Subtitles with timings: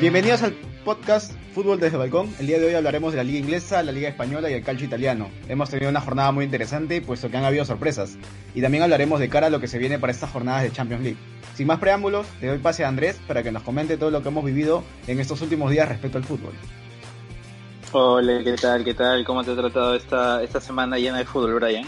[0.00, 2.34] Bienvenidos al podcast Fútbol desde Balcón.
[2.40, 4.86] El día de hoy hablaremos de la Liga Inglesa, la Liga Española y el calcio
[4.86, 5.28] italiano.
[5.46, 8.16] Hemos tenido una jornada muy interesante, puesto que han habido sorpresas.
[8.54, 11.02] Y también hablaremos de cara a lo que se viene para estas jornadas de Champions
[11.02, 11.18] League.
[11.54, 14.30] Sin más preámbulos, le doy pase a Andrés para que nos comente todo lo que
[14.30, 16.54] hemos vivido en estos últimos días respecto al fútbol.
[17.92, 18.84] Hola, ¿qué tal?
[18.84, 19.24] ¿Qué tal?
[19.24, 21.86] ¿Cómo te ha tratado esta, esta semana llena de fútbol, Brian?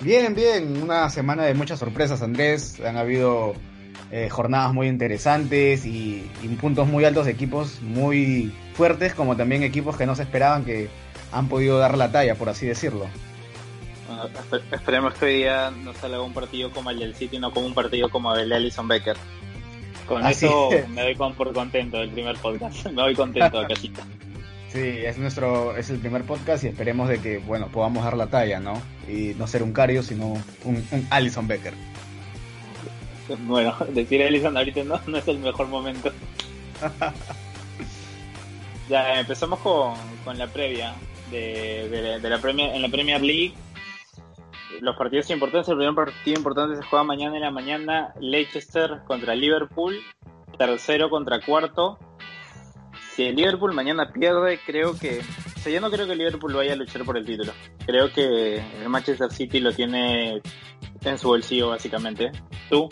[0.00, 0.82] Bien, bien.
[0.82, 2.80] Una semana de muchas sorpresas, Andrés.
[2.80, 3.52] Han habido
[4.10, 9.96] eh, jornadas muy interesantes y, puntos muy altos de equipos muy fuertes, como también equipos
[9.96, 10.88] que no se esperaban que
[11.32, 13.06] han podido dar la talla, por así decirlo.
[14.72, 17.74] esperemos que hoy día no salga un partido como el del City, no como un
[17.74, 19.16] partido como el de Alison Becker.
[20.08, 22.86] Con eso me doy por contento del primer podcast.
[22.90, 24.02] Me voy contento casita.
[24.72, 28.28] Sí, es nuestro, es el primer podcast y esperemos de que, bueno, podamos dar la
[28.28, 28.80] talla, ¿no?
[29.08, 31.74] Y no ser un Cario, sino un, un Alison Becker.
[33.40, 36.10] Bueno, decir Ellison ahorita no, no es el mejor momento.
[38.88, 39.94] ya empezamos con,
[40.24, 40.94] con la previa
[41.30, 43.54] de, de, la Premier, en la Premier League.
[44.80, 49.34] Los partidos importantes, el primer partido importante se juega mañana en la mañana, Leicester contra
[49.34, 50.00] Liverpool,
[50.58, 51.98] tercero contra cuarto.
[53.32, 55.20] Liverpool mañana pierde, creo que...
[55.56, 57.52] O sea, yo no creo que Liverpool vaya a luchar por el título.
[57.84, 60.40] Creo que el Manchester City lo tiene
[61.02, 62.32] en su bolsillo, básicamente.
[62.68, 62.88] ¿Tú?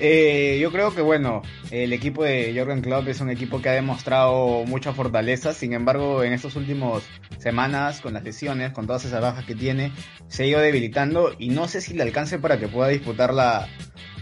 [0.00, 1.42] Eh, yo creo que bueno,
[1.72, 6.22] el equipo de Jorgen Klopp es un equipo que ha demostrado mucha fortaleza, sin embargo
[6.22, 7.02] en estas últimas
[7.38, 9.90] semanas con las lesiones, con todas esas bajas que tiene,
[10.28, 13.66] se ha ido debilitando y no sé si le alcance para que pueda disputar la,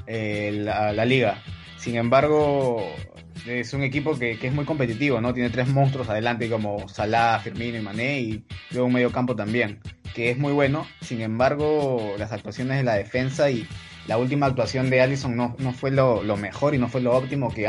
[0.06, 1.42] eh, la, liga.
[1.86, 2.84] Sin embargo,
[3.46, 5.32] es un equipo que, que, es muy competitivo, ¿no?
[5.32, 9.78] Tiene tres monstruos adelante como Salah, Firmino y Mané y luego un medio campo también,
[10.12, 10.84] que es muy bueno.
[11.00, 13.68] Sin embargo, las actuaciones de la defensa y
[14.08, 17.54] la última actuación de Allison no, no fue lo, mejor y no fue lo óptimo
[17.54, 17.69] que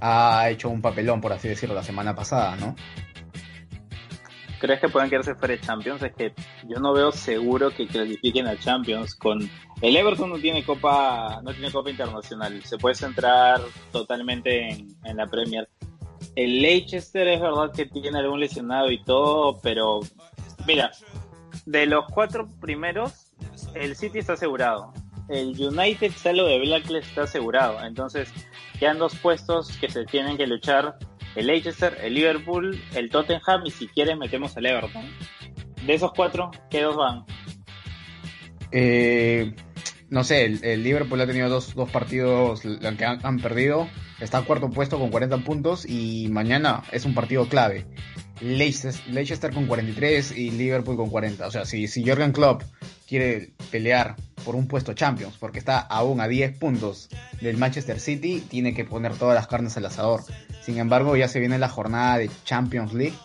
[0.00, 2.74] ha, hecho un papelón, por así decirlo, la semana pasada, ¿no?
[4.64, 6.02] ¿Crees que puedan quedarse fuera de Champions?
[6.02, 6.32] Es que
[6.66, 9.38] yo no veo seguro que clasifiquen a Champions con
[9.82, 13.60] el Everton no tiene copa, no tiene copa internacional, se puede centrar
[13.92, 15.68] totalmente en, la Premier.
[16.34, 20.00] El Leicester es verdad que tiene algún lesionado y todo, pero
[20.66, 20.92] mira,
[21.66, 23.32] de los cuatro primeros,
[23.74, 24.94] el City está asegurado
[25.28, 27.82] el United solo de Blackley está asegurado.
[27.84, 28.32] Entonces,
[28.78, 30.98] quedan dos puestos que se tienen que luchar:
[31.36, 35.04] el Leicester, el Liverpool, el Tottenham y si quieres metemos al Everton.
[35.86, 37.24] De esos cuatro, ¿qué dos van?
[38.70, 39.54] Eh,
[40.08, 43.88] no sé, el, Liverpool ha tenido dos, dos partidos que han, perdido.
[44.20, 47.86] Está en cuarto puesto con 40 puntos y mañana es un partido clave.
[48.40, 51.46] Leicester, Leicester con 43 y Liverpool con 40.
[51.46, 52.62] O sea, si, si Jürgen Klopp
[53.08, 57.08] quiere pelear por un puesto Champions, porque está aún a 10 puntos
[57.40, 60.22] del Manchester City, tiene que poner todas las carnes al asador.
[60.64, 63.16] Sin embargo, ya se viene la jornada de Champions League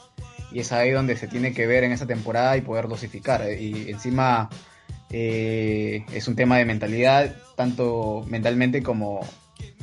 [0.51, 3.45] y es ahí donde se tiene que ver en esa temporada y poder dosificar.
[3.51, 4.49] Y encima
[5.09, 9.21] eh, es un tema de mentalidad, tanto mentalmente como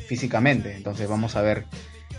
[0.06, 0.76] físicamente.
[0.76, 1.64] Entonces vamos a ver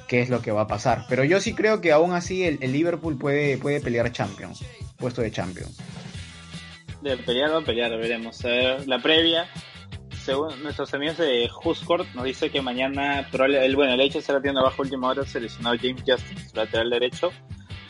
[0.08, 1.06] qué es lo que va a pasar.
[1.08, 4.64] Pero yo sí creo que aún así el, Liverpool puede, puede pelear Champions,
[4.98, 5.78] puesto de Champions
[7.02, 8.44] de pelear o pelear, veremos.
[8.86, 9.50] la previa,
[10.28, 14.62] según nuestros amigos de Huscourt, nos dice que mañana, el, bueno, el hecho será tienda
[14.62, 17.32] bajo última hora, seleccionado James Justice, lateral derecho,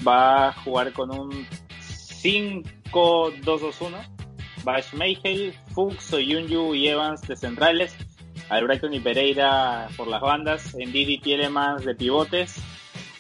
[0.07, 1.47] va a jugar con un
[1.81, 3.91] 5-2-2-1.
[4.67, 7.95] Va Schmeichel, Fuchs, Oyunyu y Evans de centrales.
[8.49, 10.75] Albrighton y Pereira por las bandas.
[10.75, 12.57] Ndidi Tielemans de pivotes.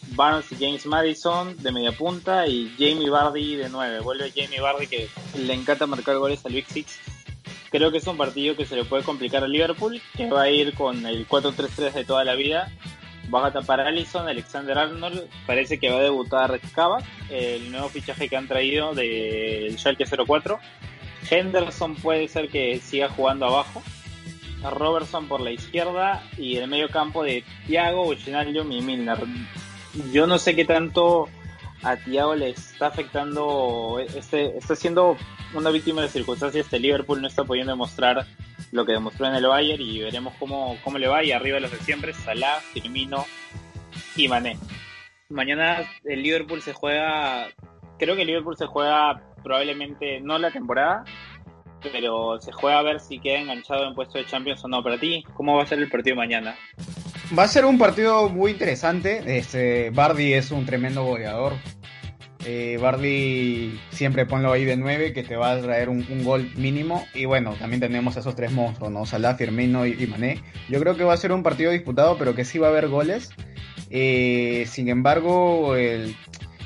[0.09, 4.01] Barnes y James Madison de media punta y Jamie Vardy de 9.
[4.01, 6.99] Vuelve Jamie Vardy que le encanta marcar goles al Big Six.
[7.69, 10.49] Creo que es un partido que se le puede complicar a Liverpool, que va a
[10.49, 12.71] ir con el 4-3-3 de toda la vida.
[13.33, 18.29] Va a tapar Allison, Alexander Arnold, parece que va a debutar Kavak, el nuevo fichaje
[18.29, 20.59] que han traído del Schalke 04.
[21.29, 23.83] Henderson puede ser que siga jugando abajo.
[24.63, 29.19] Robertson por la izquierda y el medio campo de Thiago, Wijnaldum y Milner
[30.11, 31.29] yo no sé qué tanto
[31.83, 35.17] a Thiago le está afectando, este, está siendo
[35.53, 38.25] una víctima de circunstancias, este Liverpool no está pudiendo demostrar
[38.71, 41.61] lo que demostró en el Bayern y veremos cómo, cómo le va y arriba de
[41.61, 43.25] los de siempre, Salah, Firmino
[44.15, 44.57] y Mané.
[45.29, 47.47] Mañana el Liverpool se juega,
[47.99, 51.05] creo que el Liverpool se juega probablemente no la temporada,
[51.81, 54.83] pero se juega a ver si queda enganchado en puesto de Champions o no.
[54.83, 56.55] Para ti, ¿cómo va a ser el partido mañana?
[57.35, 59.37] Va a ser un partido muy interesante.
[59.37, 61.53] Este, Bardi es un tremendo goleador.
[62.45, 67.05] Eh, Bardi siempre ponlo ahí de 9 que te va a traer un, gol mínimo.
[67.13, 69.05] Y bueno, también tenemos esos tres monstruos, ¿no?
[69.05, 70.41] Salah, Firmino y, Mané.
[70.69, 72.87] Yo creo que va a ser un partido disputado, pero que sí va a haber
[72.87, 73.31] goles.
[73.89, 75.75] Eh, sin embargo,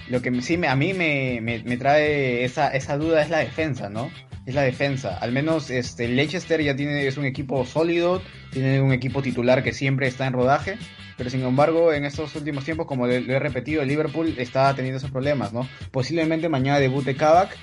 [0.09, 4.11] lo que sí a mí me, trae esa, esa duda es la defensa, ¿no?
[4.45, 5.17] Es la defensa.
[5.17, 8.21] Al menos este Leicester ya tiene es un equipo sólido,
[8.51, 10.77] tiene un equipo titular que siempre está en rodaje,
[11.17, 14.97] pero sin embargo en estos últimos tiempos, como lo, he repetido, el Liverpool está teniendo
[14.97, 15.67] esos problemas, ¿no?
[15.91, 17.55] Posiblemente mañana debute Kavak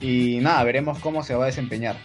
[0.00, 1.96] y nada, veremos cómo se va a desempeñar.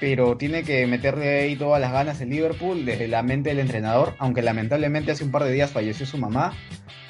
[0.00, 4.14] Pero tiene que meterle ahí todas las ganas el Liverpool desde la mente del entrenador,
[4.18, 6.54] aunque lamentablemente hace un par de días falleció su mamá.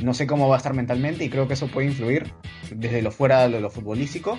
[0.00, 2.32] No sé cómo va a estar mentalmente y creo que eso puede influir
[2.74, 4.38] desde lo fuera de lo futbolístico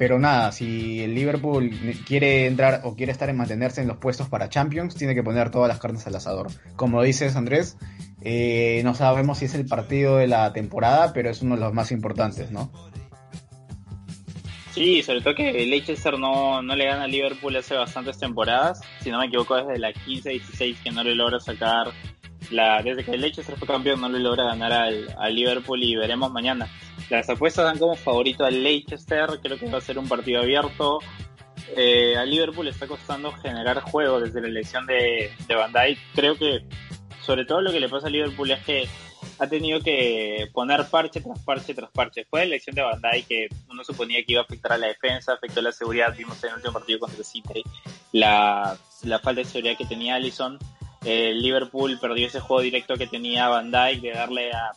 [0.00, 1.70] pero nada, si el Liverpool
[2.06, 5.50] quiere entrar o quiere estar en mantenerse en los puestos para Champions, tiene que poner
[5.50, 6.46] todas las carnes al asador.
[6.74, 7.76] Como dices Andrés,
[8.22, 11.74] eh, no sabemos si es el partido de la temporada, pero es uno de los
[11.74, 12.72] más importantes, ¿no?
[14.70, 18.80] Sí, sobre todo que Leicester no, no le gana a Liverpool hace bastantes temporadas.
[19.02, 21.88] Si no me equivoco, desde la 15-16 que no le logra sacar.
[22.50, 26.32] La, desde que Leicester fue campeón, no le logra ganar al, al Liverpool y veremos
[26.32, 26.68] mañana.
[27.08, 30.98] Las apuestas dan como favorito al Leicester, creo que va a ser un partido abierto.
[31.76, 35.72] Eh, a Liverpool le está costando generar juego desde la elección de, de Van.
[36.14, 36.64] Creo que
[37.22, 38.88] sobre todo lo que le pasa a Liverpool es que
[39.38, 42.26] ha tenido que poner parche tras parche tras parche.
[42.28, 44.88] Fue la elección de Van Dijk que uno suponía que iba a afectar a la
[44.88, 46.14] defensa, afectó a la seguridad.
[46.16, 47.62] Vimos en el último partido contra el City
[48.12, 50.58] la, la falta de seguridad que tenía Allison.
[51.04, 54.72] Eh, Liverpool perdió ese juego directo que tenía Van Dijk de darle a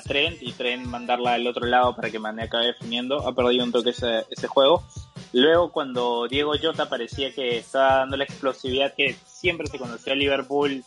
[0.00, 3.26] Trent y Trent mandarla al otro lado para que Mané acabe definiendo.
[3.26, 4.84] Ha perdido un toque ese, ese juego.
[5.32, 10.16] Luego, cuando Diego Jota parecía que estaba dando la explosividad que siempre se conoció a
[10.16, 10.84] Liverpool,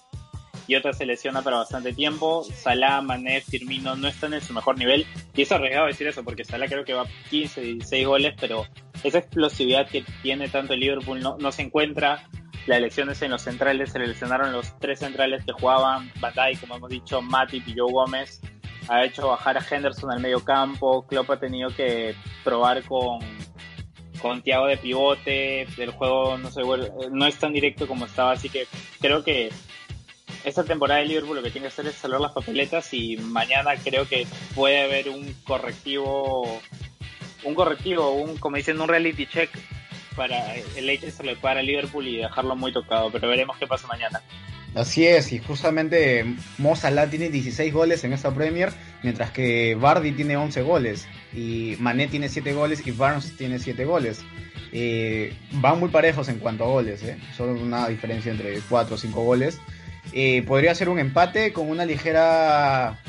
[0.69, 2.43] Jota se lesiona para bastante tiempo.
[2.43, 5.05] Salah, Mané, Firmino no están en su mejor nivel.
[5.35, 8.65] Y es arriesgado decir eso, porque Salah creo que va 15, 16 goles, pero
[9.03, 12.27] esa explosividad que tiene tanto el Liverpool no, no se encuentra.
[12.67, 16.89] Las elecciones en los centrales se lesionaron los tres centrales que jugaban, Bandai, como hemos
[16.89, 18.41] dicho, Matip y Joe Gómez
[18.89, 23.19] ha hecho bajar a Henderson al medio campo, Klopp ha tenido que probar con,
[24.21, 26.61] con Thiago de pivote, el juego no, se
[27.11, 28.67] no es tan directo como estaba, así que
[28.99, 29.49] creo que
[30.43, 33.75] esta temporada de Liverpool lo que tiene que hacer es salvar las papeletas y mañana
[33.81, 36.61] creo que puede haber un correctivo,
[37.43, 39.49] un correctivo, un, como dicen, un reality check
[40.17, 44.21] para el Leicester para Liverpool y dejarlo muy tocado, pero veremos qué pasa mañana.
[44.75, 46.25] Así es, y justamente
[46.57, 48.71] Mo Salah tiene 16 goles en esta Premier,
[49.01, 53.85] mientras que Bardi tiene 11 goles, y Mané tiene 7 goles y Barnes tiene 7
[53.85, 54.23] goles.
[54.73, 57.17] Eh, van muy parejos en cuanto a goles, ¿eh?
[57.35, 59.59] solo una diferencia entre 4 o 5 goles.
[60.13, 62.99] Eh, podría ser un empate con una ligera,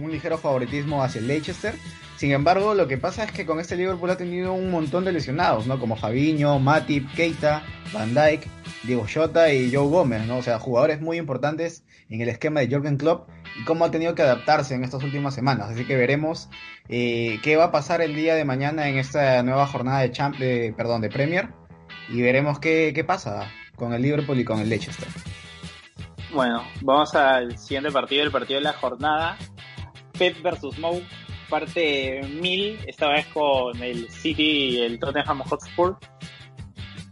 [0.00, 1.74] un ligero favoritismo hacia el Leicester.
[2.18, 5.12] Sin embargo, lo que pasa es que con este Liverpool ha tenido un montón de
[5.12, 5.78] lesionados, ¿no?
[5.78, 7.62] Como Fabiño, Matip, Keita,
[7.92, 8.44] Van Dijk,
[8.82, 10.38] Diego Jota y Joe Gómez, ¿no?
[10.38, 13.28] O sea, jugadores muy importantes en el esquema de Jürgen Klopp
[13.60, 15.70] y cómo ha tenido que adaptarse en estas últimas semanas.
[15.70, 16.48] Así que veremos
[16.88, 20.36] eh, qué va a pasar el día de mañana en esta nueva jornada de, champ
[20.38, 21.50] de, perdón, de Premier
[22.08, 25.06] y veremos qué, pasa con el Liverpool y con el Leicester.
[26.32, 29.38] Bueno, vamos al siguiente partido, el partido de la jornada.
[30.18, 31.00] Pep versus Mou,
[31.48, 35.98] parte 1000, esta vez con el City y el Tottenham Hotspur.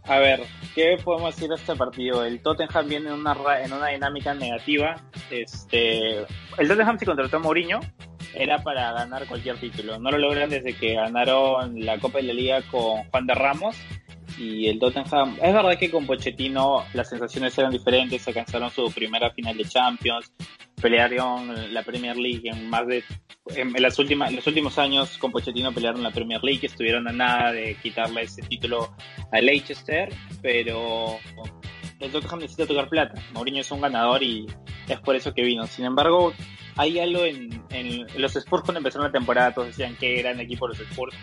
[0.03, 0.45] A ver,
[0.77, 2.23] ¿Qué podemos decir de este partido?
[2.23, 4.95] El Tottenham viene en una, en una dinámica negativa.
[5.31, 7.79] Este, el Tottenham se contrató a Mourinho,
[8.35, 9.97] era para ganar cualquier título.
[9.97, 13.75] No lo logran desde que ganaron la Copa de la Liga con Juan de Ramos.
[14.37, 19.31] Y el Tottenham, es verdad que con Pochettino las sensaciones eran diferentes, alcanzaron su primera
[19.31, 20.31] final de Champions,
[20.81, 23.03] pelearon la Premier League en más de
[23.55, 27.51] en, las últimas los últimos años con Pochettino pelearon la Premier League estuvieron a nada
[27.51, 28.93] de quitarle ese título
[29.31, 30.09] a Leicester
[30.41, 31.17] pero
[31.99, 33.19] el Tottenham necesita tocar plata.
[33.33, 34.45] Mourinho es un ganador y
[34.87, 35.65] es por eso que vino.
[35.65, 36.33] Sin embargo
[36.75, 40.67] hay algo en, en los Spurs cuando empezaron la temporada todos decían que eran equipo
[40.67, 41.15] los Spurs.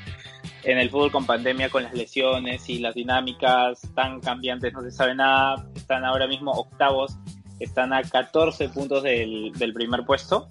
[0.64, 4.90] En el fútbol con pandemia, con las lesiones y las dinámicas tan cambiantes, no se
[4.90, 5.68] sabe nada.
[5.76, 7.18] Están ahora mismo octavos
[7.58, 10.48] están a 14 puntos del, primer puesto.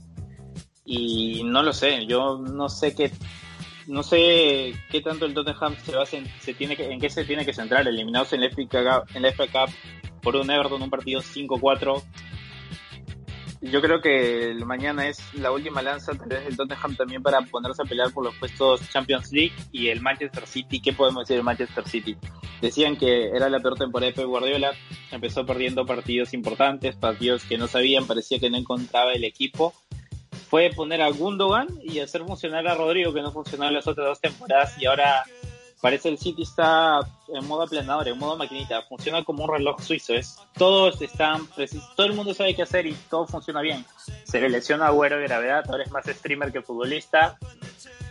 [0.86, 3.12] Y no lo sé, yo no sé qué
[3.88, 7.45] no sé qué tanto el Tottenham se va se tiene que, en qué se tiene
[7.45, 9.74] que centrar, eliminados en la FA Cup
[10.22, 12.01] por un Everton un partido 5-4
[13.63, 18.12] yo creo que mañana es la última lanza del Tottenham también para ponerse a pelear
[18.12, 20.82] por los puestos Champions League y el Manchester City.
[20.82, 22.17] ¿Qué podemos decir del Manchester City?
[22.62, 24.74] Decían que era la peor temporada de Pep Guardiola,
[25.12, 29.74] empezó perdiendo partidos importantes, partidos que no sabían, parecía que no encontraba el equipo.
[30.50, 34.20] puede poner a Gundogan y hacer funcionar a Rodrigo, que no funcionó las otras dos
[34.20, 35.24] temporadas, y ahora
[35.82, 37.00] parece el City está
[37.34, 41.48] en modo aplanador, en modo maquinita, funciona como un reloj suizo, es todos están
[41.96, 43.86] todo el mundo sabe qué hacer y todo funciona bien.
[44.24, 47.38] Se le lesiona a Agüero de gravedad, ahora es más streamer que futbolista.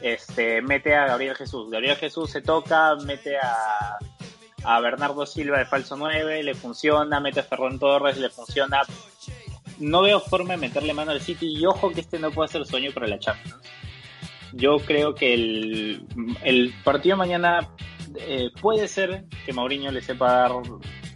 [0.01, 1.71] Este, mete a Gabriel Jesús.
[1.71, 3.99] Gabriel Jesús se toca, mete a,
[4.65, 8.83] a Bernardo Silva de falso 9, le funciona, mete a Ferran Torres, le funciona.
[9.79, 12.67] No veo forma de meterle mano al City y ojo que este no puede ser
[12.67, 13.63] sueño para la Champions.
[14.53, 16.07] Yo creo que el,
[16.43, 17.71] el partido mañana
[18.19, 20.53] eh, puede ser que Mauriño le sepa dar,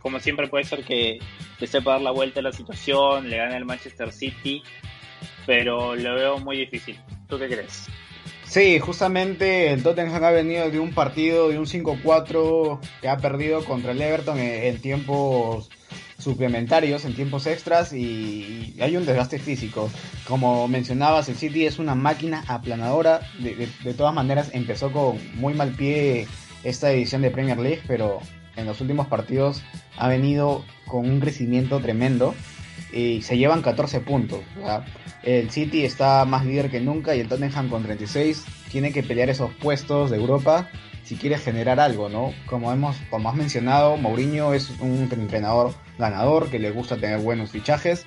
[0.01, 1.19] como siempre puede ser que
[1.59, 4.63] le sepa dar la vuelta a la situación, le gane al Manchester City,
[5.47, 6.99] pero lo veo muy difícil.
[7.29, 7.89] ¿Tú qué crees?
[8.47, 13.65] Sí, justamente el Tottenham ha venido de un partido de un 5-4 que ha perdido
[13.65, 15.69] contra el Everton en, tiempos
[16.19, 19.91] suplementarios, en tiempos extras y, hay un desgaste físico.
[20.29, 23.21] Como mencionabas, el City es una máquina aplanadora.
[23.41, 26.29] De, de, todas maneras, empezó con muy mal pie
[26.65, 28.21] esta edición de Premier League, pero
[28.57, 29.63] en los últimos partidos
[29.97, 32.35] ha venido con un crecimiento tremendo
[32.93, 34.41] y se llevan 14 puntos.
[35.23, 39.29] El City está más líder que nunca y el Tottenham con 36 tiene que pelear
[39.29, 40.69] esos puestos de Europa
[41.05, 42.33] si quiere generar algo, ¿no?
[42.47, 47.53] Como hemos, como has mencionado, Mourinho es un entrenador ganador que le gusta tener buenos
[47.53, 48.07] fichajes.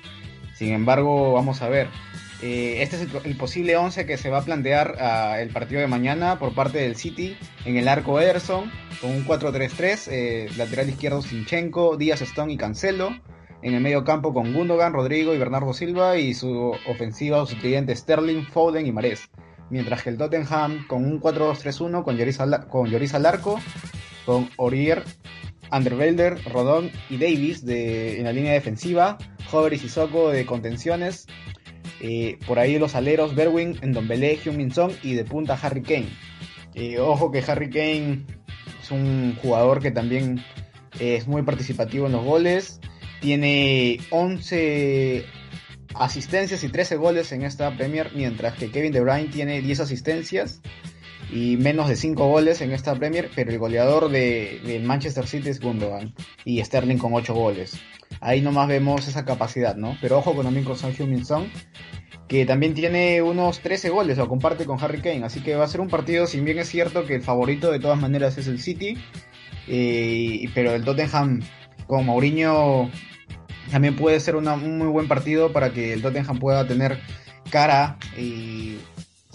[0.54, 1.88] Sin embargo, vamos a ver.
[2.42, 5.86] Eh, este es el, posible 11 que se va a plantear uh, el partido de
[5.86, 8.70] mañana por parte del City en el arco Ederson
[9.02, 13.14] con un 4-3-3, eh, lateral izquierdo Sinchenko, Díaz Stone y Cancelo
[13.62, 17.94] en el medio campo con Gundogan, Rodrigo y Bernardo Silva y su ofensiva su cliente
[17.94, 19.28] Sterling, Foden y Marés.
[19.68, 23.60] Mientras que el Tottenham con un 4-2-3-1 con Lloris, al, con Lloris al arco,
[24.24, 25.04] con Orier,
[25.70, 29.18] Anderwelder, Rodón y Davis de, en la línea defensiva,
[29.52, 31.26] Hover y Sissoko de contenciones,
[32.00, 36.08] eh, por ahí los aleros Berwin, Ndombele, Hyun-Min Song y de punta Harry Kane.
[36.74, 38.24] Eh, ojo que Harry Kane
[38.82, 40.42] es un jugador que también
[40.98, 42.80] es muy participativo en los goles
[43.20, 45.24] tiene 11
[45.94, 50.60] asistencias y 13 goles en esta Premier, mientras que Kevin De Bruyne tiene 10 asistencias
[51.32, 55.60] y menos de 5 goles en esta Premier, pero el goleador de, Manchester City es
[55.60, 57.78] Gundogan y Sterling con 8 goles.
[58.20, 59.96] Ahí nomás vemos esa capacidad, ¿no?
[60.00, 61.24] Pero ojo con también con Son Heung-Min
[62.28, 65.68] que también tiene unos 13 goles, lo comparte con Harry Kane, así que va a
[65.68, 68.60] ser un partido, si bien es cierto que el favorito de todas maneras es el
[68.60, 68.96] City,
[69.66, 71.40] eh, pero el Tottenham
[71.88, 72.88] con Mourinho
[73.72, 74.44] también puede ser un
[74.78, 77.00] muy buen partido para que el Tottenham pueda tener
[77.50, 78.76] cara y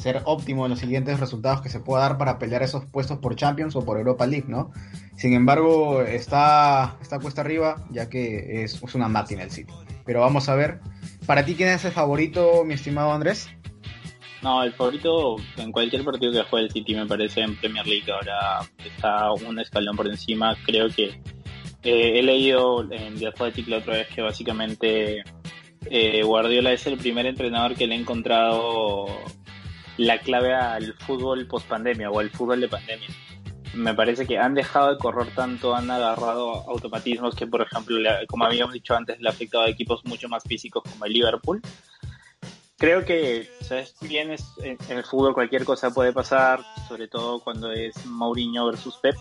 [0.05, 3.35] ser óptimo en los siguientes resultados que se pueda dar para pelear esos puestos por
[3.35, 4.71] Champions o por Europa League, ¿no?
[5.17, 9.73] Sin embargo, está, está cuesta arriba, ya que es, una máquina el City.
[10.05, 10.79] Pero vamos a ver.
[11.25, 13.49] ¿Para ti quién es el favorito, mi estimado Andrés?
[14.43, 18.11] No, el favorito en cualquier partido que juegue el City me parece en Premier League
[18.11, 20.55] ahora está un escalón por encima.
[20.67, 21.19] Creo que
[21.81, 25.23] eh, he leído en The Athletic la otra vez que básicamente
[25.89, 29.07] eh, Guardiola es el primer entrenador que le ha encontrado
[29.97, 33.07] la clave al fútbol post pandemia o al fútbol de pandemia.
[33.73, 37.97] Me parece que han dejado de correr tanto, han agarrado automatismos que, por ejemplo,
[38.27, 41.61] como habíamos dicho antes, le ha afectado a equipos mucho más físicos como el Liverpool.
[42.77, 43.95] Creo que, ¿sabes?
[44.01, 48.97] Bien, es, en el fútbol cualquier cosa puede pasar, sobre todo cuando es Mourinho versus
[48.97, 49.15] Pep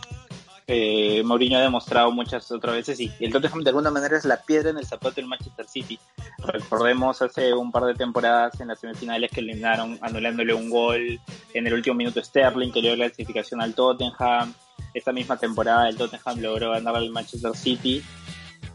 [0.66, 4.40] eh, Mourinho ha demostrado muchas otras veces y el Tottenham de alguna manera es la
[4.40, 5.99] piedra en el zapato del Manchester City.
[6.38, 11.21] Recordemos hace un par de temporadas en las semifinales que eliminaron anulándole un gol
[11.52, 14.54] en el último minuto Sterling que dio la clasificación al Tottenham.
[14.94, 18.02] Esta misma temporada el Tottenham logró ganar al Manchester City.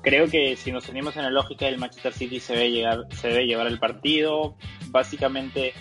[0.01, 3.29] Creo que si nos unimos en la lógica del Manchester City se debe, llegar, se
[3.29, 4.55] debe llevar el partido.
[4.88, 5.74] Básicamente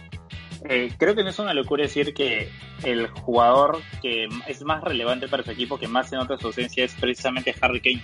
[0.64, 2.50] eh, creo que no es una locura decir que
[2.82, 6.84] el jugador que es más relevante para su equipo, que más se nota su ausencia,
[6.84, 8.02] es precisamente Harry Kane.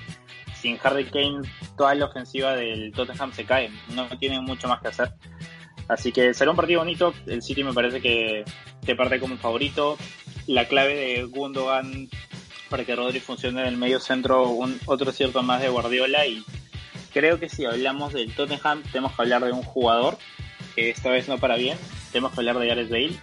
[0.61, 1.43] Sin Harry Kane,
[1.77, 5.13] toda la ofensiva del Tottenham se cae, no tienen mucho más que hacer.
[5.89, 7.13] Así que será un partido bonito.
[7.27, 8.45] El City me parece que,
[8.85, 9.99] te parte como un favorito.
[10.47, 12.09] La clave de Gundogan
[12.69, 16.27] para que Rodri funcione en el medio centro, un, otro cierto más de Guardiola.
[16.27, 16.45] Y
[17.13, 20.17] creo que si hablamos del Tottenham, tenemos que hablar de un jugador
[20.75, 21.79] que esta vez no para bien,
[22.15, 23.19] tenemos que hablar de Gareth Bale.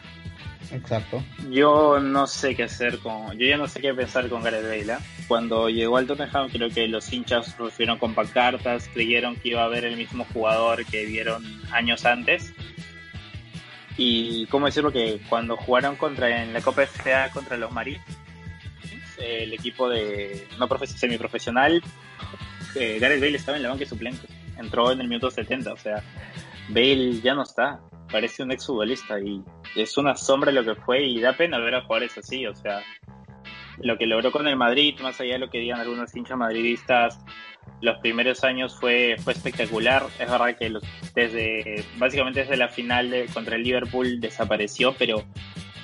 [0.69, 1.23] Exacto.
[1.49, 3.37] Yo no sé qué hacer con.
[3.39, 4.93] Yo ya no sé qué pensar con Gareth Bale.
[4.93, 4.97] ¿eh?
[5.29, 9.65] Cuando llegó al Tottenham, creo que los hinchas recibieron con pancartas, creyeron que iba a
[9.65, 12.53] haber el mismo jugador que vieron años antes.
[13.97, 14.91] Y, ¿cómo decirlo?
[14.91, 18.01] Que cuando jugaron contra en la Copa FA contra los Marines,
[19.19, 21.81] el equipo de no semiprofesional,
[22.75, 24.29] eh, Gareth Bale estaba en la banca de suplentes.
[24.57, 26.03] Entró en el minuto 70, o sea,
[26.67, 27.79] Bale ya no está
[28.11, 29.43] parece un exfutbolista y
[29.75, 32.81] es una sombra lo que fue y da pena ver a jugadores así, o sea,
[33.77, 37.19] lo que logró con el Madrid, más allá de lo que digan algunos hinchas madridistas,
[37.81, 40.05] los primeros años fue, fue espectacular.
[40.19, 40.83] Es verdad que los,
[41.15, 45.23] desde básicamente desde la final de, contra el Liverpool desapareció, pero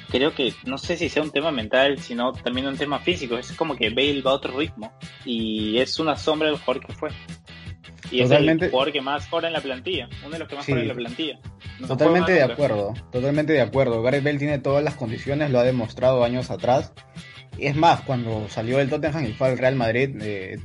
[0.10, 3.38] creo que no sé si sea un tema mental, sino también un tema físico.
[3.38, 4.94] Es como que Bale va a otro ritmo
[5.26, 7.10] y es una sombra del jugador que fue.
[8.12, 10.66] Y es el jugador que más juega en la plantilla, uno de los que más
[10.66, 11.40] juega en la plantilla.
[11.88, 14.02] totalmente de acuerdo, totalmente de acuerdo.
[14.02, 16.94] Gareth Bale tiene todas las condiciones, lo ha demostrado años atrás.
[17.58, 20.60] Es más, cuando salió del Tottenham y fue al Real Madrid, eh,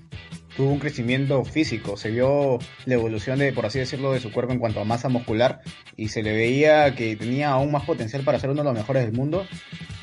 [0.57, 4.53] tuvo un crecimiento físico, se vio la evolución de, por así decirlo, de su cuerpo
[4.53, 5.61] en cuanto a masa muscular
[5.97, 9.05] y se le veía que tenía aún más potencial para ser uno de los mejores
[9.05, 9.47] del mundo.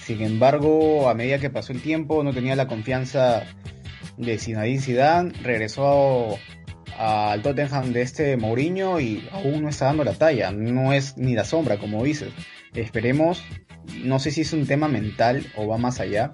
[0.01, 3.43] Sin embargo, a medida que pasó el tiempo, no tenía la confianza
[4.17, 6.39] de Zinedine Zidane, regresó
[7.00, 11.34] al Tottenham de este Mourinho y aún no está dando la talla, no es ni
[11.34, 12.34] la sombra, como dices.
[12.74, 13.41] Esperemos,
[14.03, 16.34] no sé si es un tema mental o va más allá,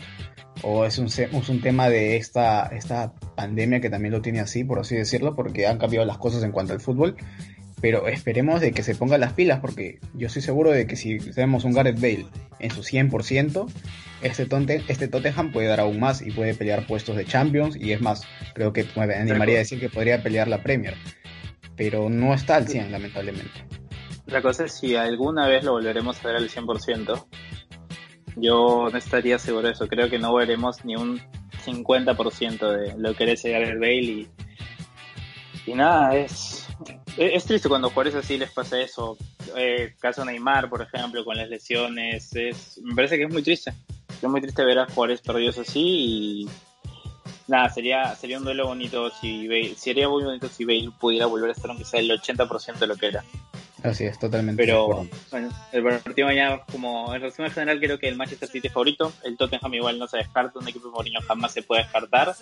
[0.63, 4.63] o es un, es un tema de esta, esta pandemia que también lo tiene así,
[4.63, 7.15] por así decirlo, porque han cambiado las cosas en cuanto al fútbol.
[7.81, 11.19] Pero esperemos de que se ponga las pilas, porque yo estoy seguro de que si
[11.19, 12.25] tenemos un Gareth Bale
[12.59, 13.67] en su 100%,
[14.21, 17.75] este, tonte, este Tottenham puede dar aún más y puede pelear puestos de Champions.
[17.75, 20.95] Y es más, creo que me animaría a decir que podría pelear la Premier.
[21.75, 23.65] Pero no está al 100, lamentablemente.
[24.27, 27.25] La cosa es si alguna vez lo volveremos a ver al 100%.
[28.37, 29.87] Yo no estaría seguro de eso.
[29.87, 31.21] Creo que no veremos ni un
[31.65, 34.27] 50% de lo que ese Gareth Bale y,
[35.65, 36.64] y nada, es,
[37.17, 39.17] es triste cuando jugadores así les pasa eso.
[39.55, 43.73] Eh, caso Neymar, por ejemplo, con las lesiones, es, me parece que es muy triste.
[44.21, 46.49] Es muy triste ver a jugadores perdidos así y
[47.47, 51.49] nada, sería sería un duelo bonito si Bale, sería muy bonito si Bale pudiera volver
[51.49, 53.23] a estar aunque sea el 80% de lo que era.
[53.83, 54.61] Así es, totalmente.
[54.61, 58.73] Pero bueno, el partido mañana, como en resumen general, creo que el Manchester City es
[58.73, 59.13] favorito.
[59.23, 62.33] El Tottenham igual no se descarta, un equipo de Mourinho jamás se puede descartar.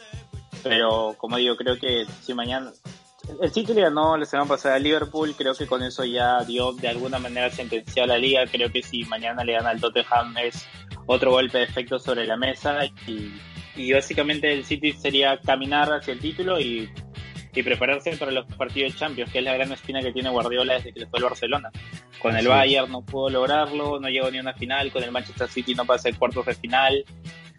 [0.64, 2.72] Pero como digo, creo que si mañana
[3.42, 6.74] el City le ganó la semana pasada a Liverpool, creo que con eso ya dio
[6.74, 8.46] de alguna manera sentenciado a la liga.
[8.48, 10.66] Creo que si mañana le gana al Tottenham es
[11.06, 13.34] otro golpe de efecto sobre la mesa y,
[13.76, 16.90] y básicamente el City sería caminar hacia el título y
[17.54, 20.76] y prepararse para los partidos de Champions, que es la gran espina que tiene Guardiola
[20.76, 21.72] desde que le fue al Barcelona.
[22.20, 25.50] Con el Bayern no pudo lograrlo, no llegó ni a una final, con el Manchester
[25.50, 27.06] City no pasa el cuartos de final,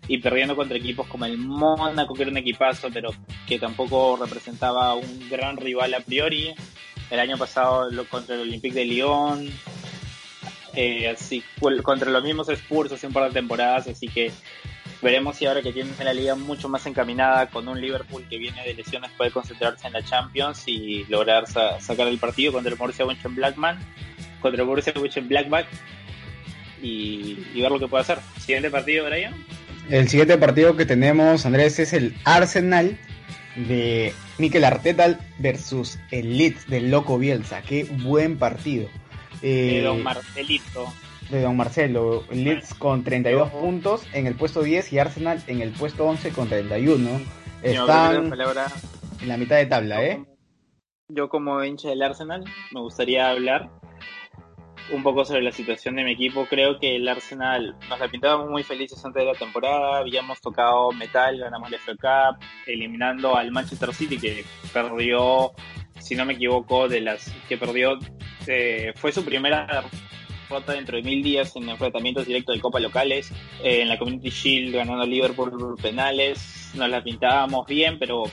[0.08, 3.10] y perdiendo contra equipos como el Mónaco, que era un equipazo, pero
[3.46, 6.54] que tampoco representaba un gran rival a priori.
[7.10, 9.48] El año pasado contra el Olympique de Lyon,
[10.74, 11.42] eh, así,
[11.82, 14.32] contra los mismos Spurs hace un par de temporadas, así que
[15.04, 18.64] Veremos si ahora que tiene la liga mucho más encaminada con un Liverpool que viene
[18.64, 23.04] de lesiones puede concentrarse en la Champions y lograr sacar el partido contra el Borussia
[23.04, 23.78] Blackman,
[24.40, 25.66] contra el Borussia Blackback
[26.80, 28.18] y, ver lo que puede hacer.
[28.40, 29.34] Siguiente partido, Brian.
[29.90, 32.98] El siguiente partido que tenemos, Andrés, es el Arsenal
[33.56, 37.60] de Mikel Arteta versus el Leeds del Loco Bielsa.
[37.60, 38.88] Qué buen partido.
[39.42, 40.90] Eh, don Marcelito
[41.30, 42.24] de Don Marcelo.
[42.30, 46.48] Leeds con 32 puntos en el puesto 10 y Arsenal en el puesto 11 con
[46.48, 47.20] 31.
[47.62, 48.32] Están
[49.20, 50.24] en la mitad de tabla, ¿eh?
[51.08, 53.70] Yo como hincha del Arsenal me gustaría hablar
[54.92, 56.46] un poco sobre la situación de mi equipo.
[56.46, 59.98] Creo que el Arsenal nos la pintábamos muy felices antes de la temporada.
[59.98, 65.52] Habíamos tocado metal, ganamos el FA Cup, eliminando al Manchester City que perdió,
[66.00, 67.98] si no me equivoco, de las que perdió,
[68.46, 69.84] eh, fue su primera
[70.66, 74.74] dentro de mil días en enfrentamientos directos de Copa locales, eh, en la Community Shield
[74.74, 78.24] ganando Liverpool penales, nos la pintábamos bien, pero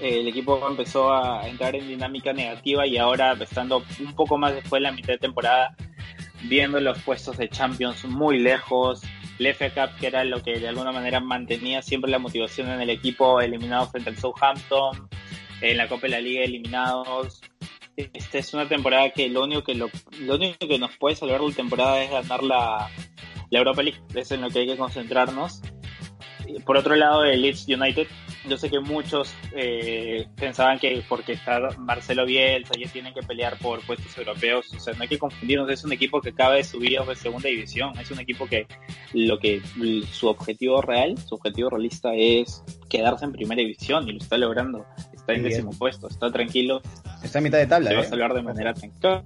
[0.00, 4.54] eh, el equipo empezó a entrar en dinámica negativa y ahora estando un poco más
[4.54, 5.76] después de la mitad de temporada,
[6.44, 9.02] viendo los puestos de Champions muy lejos,
[9.38, 12.80] el FA Cup que era lo que de alguna manera mantenía siempre la motivación en
[12.80, 15.08] el equipo, eliminado frente al Southampton,
[15.60, 17.40] en la Copa de la Liga eliminados,
[17.96, 19.88] esta es una temporada que lo único que lo,
[20.34, 22.90] único que nos puede salvar la temporada es ganar la,
[23.50, 24.00] la Europa League.
[24.14, 25.60] Es en lo que hay que concentrarnos.
[26.64, 28.06] Por otro lado, el Leeds United,
[28.48, 33.58] yo sé que muchos eh, pensaban que porque está Marcelo Bielsa ya tienen que pelear
[33.58, 36.64] por puestos europeos, o sea, no hay que confundirnos, es un equipo que acaba de
[36.64, 38.66] subir a segunda división, es un equipo que
[39.12, 39.62] lo que
[40.10, 44.84] su objetivo real, su objetivo realista es quedarse en primera división y lo está logrando
[45.24, 46.82] está en décimo puesto, está tranquilo.
[47.22, 47.90] Está a mitad de tabla.
[47.90, 48.08] Se va a ¿eh?
[48.08, 49.24] salvar de manera tranquila.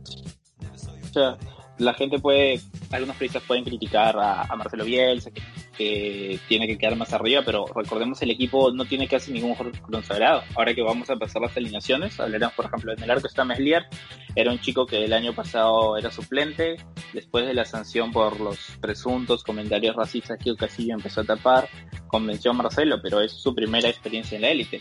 [0.72, 1.36] O sea,
[1.78, 2.60] la gente puede,
[2.90, 5.30] algunos periodistas pueden criticar a, Marcelo Bielsa,
[5.76, 10.42] que tiene que quedar más arriba, pero recordemos el equipo no tiene casi ningún consagrado.
[10.56, 13.86] Ahora que vamos a pasar las alineaciones, hablaremos por ejemplo en el arco está Meslier,
[14.34, 16.76] era un chico que el año pasado era suplente,
[17.12, 21.68] después de la sanción por los presuntos comentarios racistas que Casillo empezó a tapar,
[22.08, 24.80] convenció a Marcelo, pero es su primera experiencia en la élite.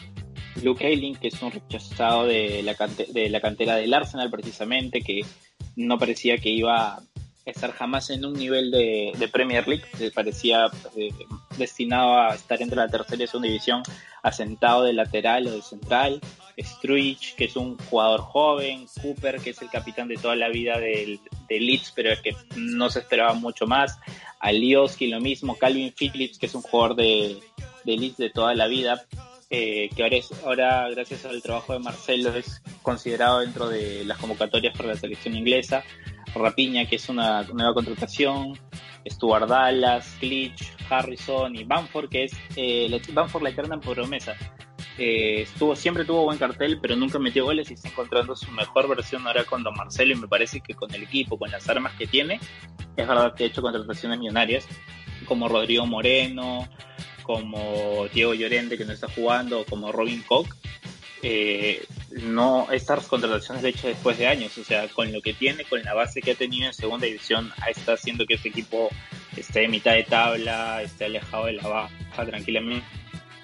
[0.64, 2.76] Luke Ayling, que es un rechazado de la,
[3.14, 5.22] de la cantera del Arsenal precisamente, que
[5.78, 7.00] no parecía que iba
[7.46, 10.66] estar jamás en un nivel de, Premier League, parecía
[10.98, 11.12] eh,
[11.58, 13.84] destinado a estar entre la tercera y segunda división,
[14.22, 16.20] asentado de lateral o de central,
[16.60, 20.80] Struich, que es un jugador joven, Cooper, que es el capitán de toda la vida
[20.80, 23.98] del, Leeds, pero es que no se esperaba mucho más,
[24.40, 27.40] Alioski lo mismo, Calvin Phillips, que es un jugador de,
[27.86, 29.06] Leeds de toda la vida,
[29.50, 34.18] eh, que ahora, es, ahora, gracias al trabajo de Marcelo, es considerado dentro de las
[34.18, 35.84] convocatorias para la selección inglesa.
[36.36, 38.60] Rapiña, que es una nueva contratación,
[39.10, 44.36] Stuart Dallas, Glitch, Harrison y Banford, que es eh, Banford la eterna promesa.
[44.98, 48.88] Eh, estuvo, siempre tuvo buen cartel, pero nunca metió goles y está encontrando su mejor
[48.90, 50.14] versión ahora con Don Marcelo.
[50.14, 52.40] Y me parece que con el equipo, con las armas que tiene,
[52.96, 54.68] es verdad que ha hecho contrataciones millonarias,
[55.26, 56.68] como Rodrigo Moreno,
[57.28, 60.48] como Diego Llorente, que no está jugando, como Robin Koch
[61.24, 65.64] eh, no estas contrataciones de hecho después de años, o sea, con lo que tiene,
[65.66, 68.90] con la base que ha tenido en segunda división, está haciendo que este equipo
[69.36, 72.86] esté en mitad de tabla, esté alejado de la baja tranquilamente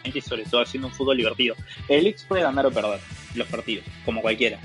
[0.03, 1.55] y sobre todo haciendo un fútbol divertido.
[1.87, 2.99] El X puede ganar o perder
[3.35, 4.59] los partidos, como cualquiera,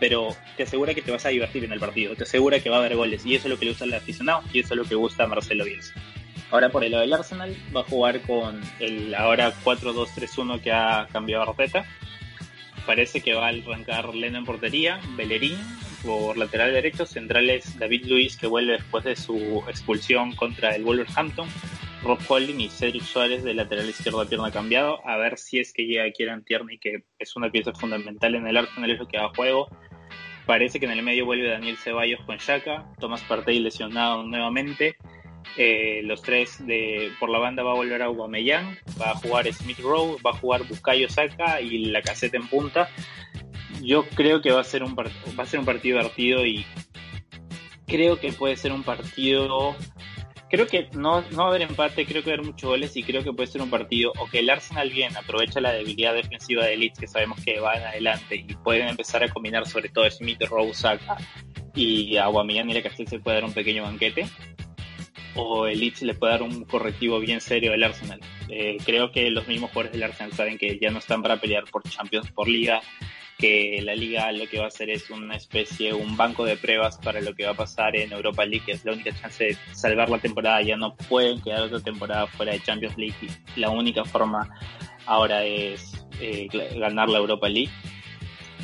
[0.00, 2.76] pero te asegura que te vas a divertir en el partido, te asegura que va
[2.76, 4.78] a haber goles y eso es lo que le gusta al aficionado y eso es
[4.78, 5.92] lo que gusta a Marcelo Bielsa.
[6.50, 11.08] Ahora por el lado del Arsenal va a jugar con el ahora 4-2-3-1 que ha
[11.12, 11.84] cambiado Arteta.
[12.86, 15.58] Parece que va a arrancar Leno en portería, Bellerín
[16.04, 21.48] por lateral derecho, centrales David Luis que vuelve después de su expulsión contra el Wolverhampton,
[22.02, 25.86] Rob Holding y Cedric Suárez de lateral izquierdo pierna cambiado, a ver si es que
[25.86, 29.30] llega Kieran Tierney que es una pieza fundamental en el Arsenal, es lo que da
[29.30, 29.68] juego.
[30.44, 34.96] Parece que en el medio vuelve Daniel Ceballos con Shaka, Tomás Partey lesionado nuevamente,
[35.56, 39.52] eh, los tres de por la banda va a volver a Aubameyang, va a jugar
[39.52, 42.88] Smith Rowe, va a jugar Bukayo Saka y la caseta en punta.
[43.82, 46.64] Yo creo que va a ser un va a ser un partido divertido y
[47.86, 49.76] creo que puede ser un partido
[50.54, 53.02] creo que no, va a haber empate, creo que va a haber muchos goles y
[53.02, 56.64] creo que puede ser un partido o que el Arsenal bien aprovecha la debilidad defensiva
[56.64, 60.08] de Leeds que sabemos que va en adelante y pueden empezar a combinar sobre todo
[60.10, 61.16] Smith, Rowe, Saka
[61.74, 64.28] y Aubameyang y la caseta se puede dar un pequeño banquete
[65.34, 68.20] o el Leeds le puede dar un correctivo bien serio al Arsenal.
[68.48, 71.64] Eh, creo que los mismos jugadores del Arsenal saben que ya no están para pelear
[71.64, 72.80] por Champions, por Liga,
[73.38, 76.98] que la Liga lo que va a hacer es una especie, un banco de pruebas
[76.98, 79.56] para lo que va a pasar en Europa League, que es la única chance de
[79.72, 80.62] salvar la temporada.
[80.62, 83.14] Ya no pueden quedar otra temporada fuera de Champions League.
[83.56, 84.48] La única forma
[85.06, 87.72] ahora es eh, ganar la Europa League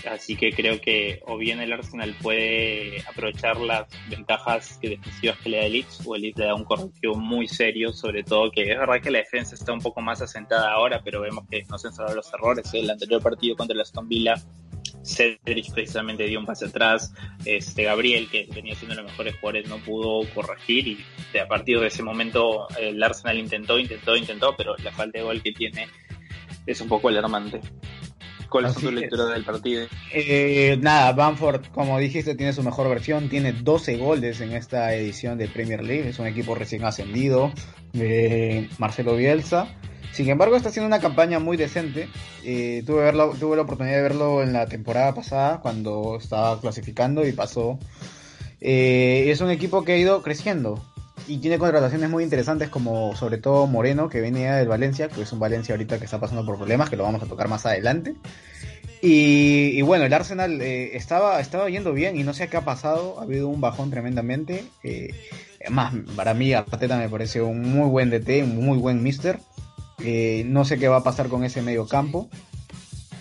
[0.09, 5.57] Así que creo que o bien el Arsenal puede aprovechar las ventajas defensivas que le
[5.59, 8.63] da el Leeds o el Leeds le da un correctivo muy serio, sobre todo que
[8.63, 11.79] es verdad que la defensa está un poco más asentada ahora, pero vemos que no
[11.79, 12.73] se han los errores.
[12.73, 14.35] El anterior partido contra el Aston Villa,
[15.03, 17.13] Cedric precisamente dio un pase atrás,
[17.45, 21.89] este Gabriel, que venía siendo los mejores jugadores, no pudo corregir y a partir de
[21.89, 25.89] ese momento el Arsenal intentó, intentó, intentó, pero la falta de gol que tiene
[26.67, 27.61] es un poco alarmante.
[28.51, 29.87] ¿Cuál es tu lectura del partido?
[30.13, 33.29] Eh, nada, Bamford, como dijiste, tiene su mejor versión.
[33.29, 36.09] Tiene 12 goles en esta edición de Premier League.
[36.09, 37.53] Es un equipo recién ascendido
[37.93, 39.69] de Marcelo Bielsa.
[40.13, 42.09] Sin embargo, está haciendo una campaña muy decente.
[42.45, 47.25] Eh, tuve, verlo, tuve la oportunidad de verlo en la temporada pasada cuando estaba clasificando
[47.27, 47.79] y pasó.
[48.61, 50.85] Eh, es un equipo que ha ido creciendo
[51.31, 55.33] y tiene contrataciones muy interesantes como sobre todo Moreno que viene del Valencia, que es
[55.33, 58.17] un Valencia ahorita que está pasando por problemas, que lo vamos a tocar más adelante.
[59.01, 63.21] Y, bueno, el Arsenal eh, estaba, estaba yendo bien y no sé qué ha pasado,
[63.21, 64.65] ha habido un bajón tremendamente.
[64.83, 65.15] Eh,
[65.71, 69.39] más, para mí Arteta me parece un muy buen DT, un muy buen mister.
[70.03, 72.29] Eh, no sé qué va a pasar con ese medio campo.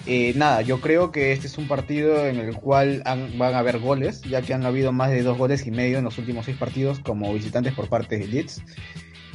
[0.05, 3.79] Eh, nada, yo creo que este es un partido en el cual van a haber
[3.79, 6.57] goles, ya que han habido más de dos goles y medio en los últimos seis
[6.57, 8.63] partidos como visitantes por parte de Leeds.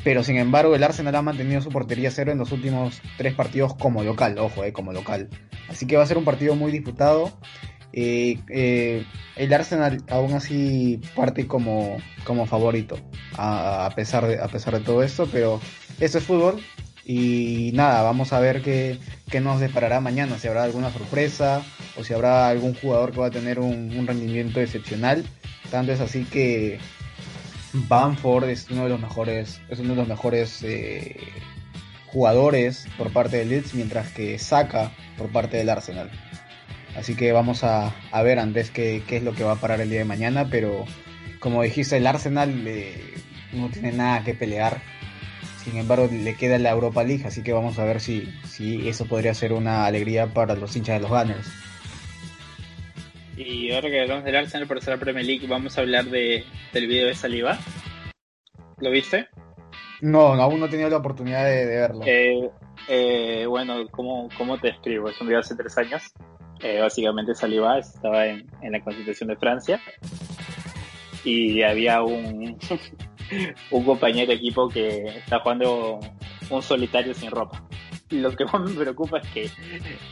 [0.05, 3.74] Pero sin embargo, el Arsenal ha mantenido su portería cero en los últimos tres partidos
[3.74, 5.31] como local, ojo, eh, como local.
[5.68, 7.33] Así que va a ser un partido muy disputado.
[7.94, 12.98] Eh, eh, el Arsenal aún así parte como, como favorito,
[13.37, 15.61] a, pesar de, a pesar de todo esto, pero
[16.00, 16.61] esto es fútbol,
[17.05, 18.99] y nada, vamos a ver qué,
[19.40, 21.62] nos deparará mañana, si habrá alguna sorpresa
[21.97, 25.25] o si habrá algún jugador que va a tener un, rendimiento excepcional.
[25.71, 26.79] Tanto es así que
[27.73, 31.17] Bamford es uno de los mejores, es uno de los mejores eh,
[32.07, 36.11] jugadores por parte del Leeds, mientras que Saka por parte del Arsenal.
[36.97, 39.90] Así que vamos a, ver antes qué, qué, es lo que va a parar el
[39.90, 40.85] día de mañana, pero
[41.40, 43.14] como dijiste, el Arsenal eh,
[43.53, 44.81] no tiene nada que pelear.
[45.64, 49.07] Sin embargo, le queda la Europa League, así que vamos a ver si, si eso
[49.07, 51.48] podría ser una alegría para los hinchas de los Gunners.
[53.37, 56.87] Y ahora que hablamos del Arsenal ser la Premier League, vamos a hablar de, del
[56.87, 57.59] video de Saliba.
[58.79, 59.27] ¿Lo viste?
[60.03, 62.03] No, aún no he tenido la oportunidad de, verlo.
[62.05, 62.50] Eh,
[62.88, 65.09] eh, bueno, ¿cómo, ¿cómo te escribo?
[65.09, 66.03] Es un video hace tres años.
[66.62, 69.81] Eh, básicamente Saliba estaba en, en, la Constitución de Francia
[71.24, 72.59] y había un,
[73.71, 76.01] un compañero de equipo que está jugando
[76.51, 77.63] un solitario sin ropa.
[78.11, 79.51] Lo que más me preocupa es que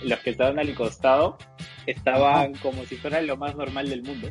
[0.04, 1.38] los que estaban al costado
[1.86, 4.28] estaban como si fuera lo más normal del mundo.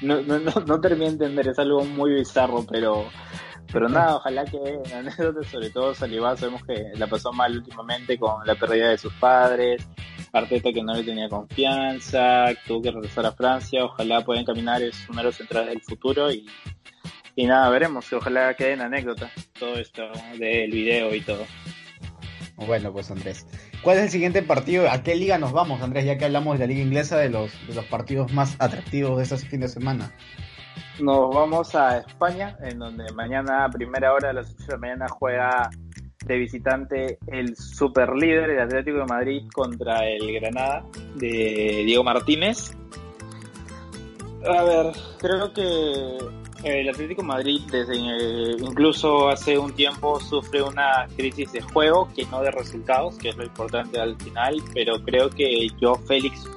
[0.00, 3.06] No, no, no, no terminé de entender, es algo muy bizarro, pero
[3.70, 4.58] pero nada, ojalá que
[4.94, 9.12] anécdotas, sobre todo Saliba, sabemos que la pasó mal últimamente con la pérdida de sus
[9.14, 9.86] padres,
[10.32, 15.06] Arteta que no le tenía confianza, tuvo que regresar a Francia, ojalá puedan caminar es
[15.08, 16.46] uno de los centrales del futuro y,
[17.38, 20.02] y nada, veremos, ojalá queden anécdotas todo esto
[20.40, 21.44] del video y todo.
[22.56, 23.46] Bueno, pues Andrés,
[23.80, 24.90] ¿cuál es el siguiente partido?
[24.90, 26.04] ¿A qué liga nos vamos, Andrés?
[26.04, 29.22] Ya que hablamos de la liga inglesa, de los, de los partidos más atractivos de
[29.22, 30.12] este fin de semana.
[30.98, 34.78] Nos vamos a España, en donde mañana, a primera hora de las 8 de la
[34.78, 35.70] mañana, juega
[36.26, 42.76] de visitante el superlíder, el Atlético de Madrid, contra el Granada de Diego Martínez.
[44.44, 46.18] A ver, creo que
[46.64, 52.08] el Atlético de Madrid, desde eh, incluso hace un tiempo, sufre una crisis de juego,
[52.14, 56.48] que no de resultados, que es lo importante al final, pero creo que yo, Félix,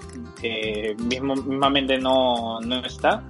[0.43, 3.23] eh, mismo, mismamente no, no está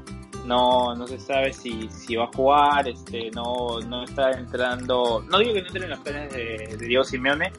[0.45, 5.39] no, no se sabe si, si va a jugar, este, no, no está entrando, no
[5.39, 7.51] digo que no entre en los planes de, Diego Simeone,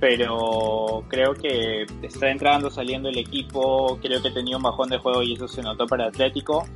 [0.00, 5.22] pero creo que está entrando, saliendo el equipo, creo que tenía un bajón de juego
[5.22, 6.66] y eso se notó para Atlético.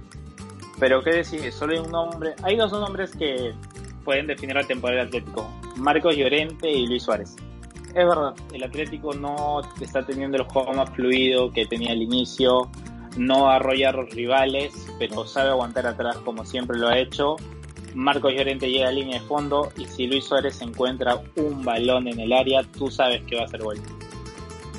[0.79, 3.55] Pero qué decir, solo hay un nombre, hay dos nombres que
[4.05, 7.35] pueden definir la temporada del Atlético, Marcos Llorente y Luis Suárez.
[7.89, 12.71] Es verdad, el Atlético no está teniendo el juego más fluido que tenía al inicio,
[13.17, 17.37] no arrolla a los rivales, pero sabe aguantar atrás como siempre lo ha hecho.
[17.95, 22.21] Marcos Llorente llega a línea de fondo y si Luis Suárez encuentra un balón en
[22.21, 23.79] el área, tú sabes que va a ser gol.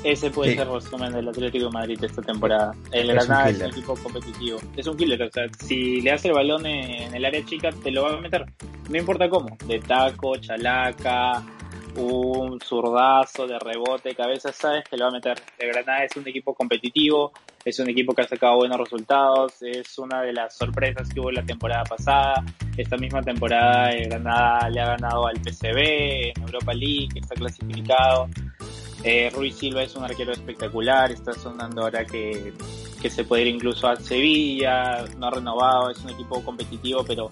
[0.04, 2.72] Ese puede ser el resumen del Atlético de Madrid esta temporada.
[2.92, 4.58] El Granada es un equipo competitivo.
[4.76, 7.90] Es un killer, o sea, si le hace el balón en el área chica, te
[7.90, 8.46] lo va a meter.
[8.88, 11.44] No importa cómo, de taco, chalaca,
[11.96, 15.42] un zurdazo de rebote, cabeza, sabes que lo va a meter.
[15.58, 17.32] El Granada es un equipo competitivo,
[17.64, 21.30] es un equipo que ha sacado buenos resultados, es una de las sorpresas que hubo
[21.30, 22.44] la temporada pasada.
[22.76, 28.28] Esta misma temporada el Granada le ha ganado al PCB en Europa League, está clasificado.
[29.04, 32.52] Eh, Ruiz Silva es un arquero espectacular, está sonando ahora que,
[33.00, 37.30] que se puede ir incluso a Sevilla, no ha renovado, es un equipo competitivo, pero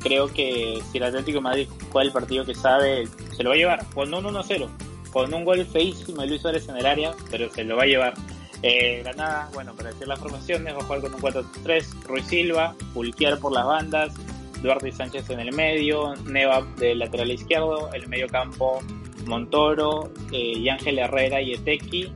[0.00, 3.58] creo que si el Atlético Madrid juega el partido que sabe, se lo va a
[3.58, 4.68] llevar, con un 1-0,
[5.12, 7.86] con un gol feísimo de Luis Suárez en el área, pero se lo va a
[7.86, 8.14] llevar.
[8.62, 12.74] Eh, Granada, bueno, para decir las formaciones, va a jugar con un 4-3, Ruiz Silva,
[12.92, 14.14] Pulquier por las bandas,
[14.62, 18.80] Duarte y Sánchez en el medio, Neva de lateral izquierdo, el medio campo
[19.26, 22.12] Montoro, eh, y Ángel Herrera y Etequi,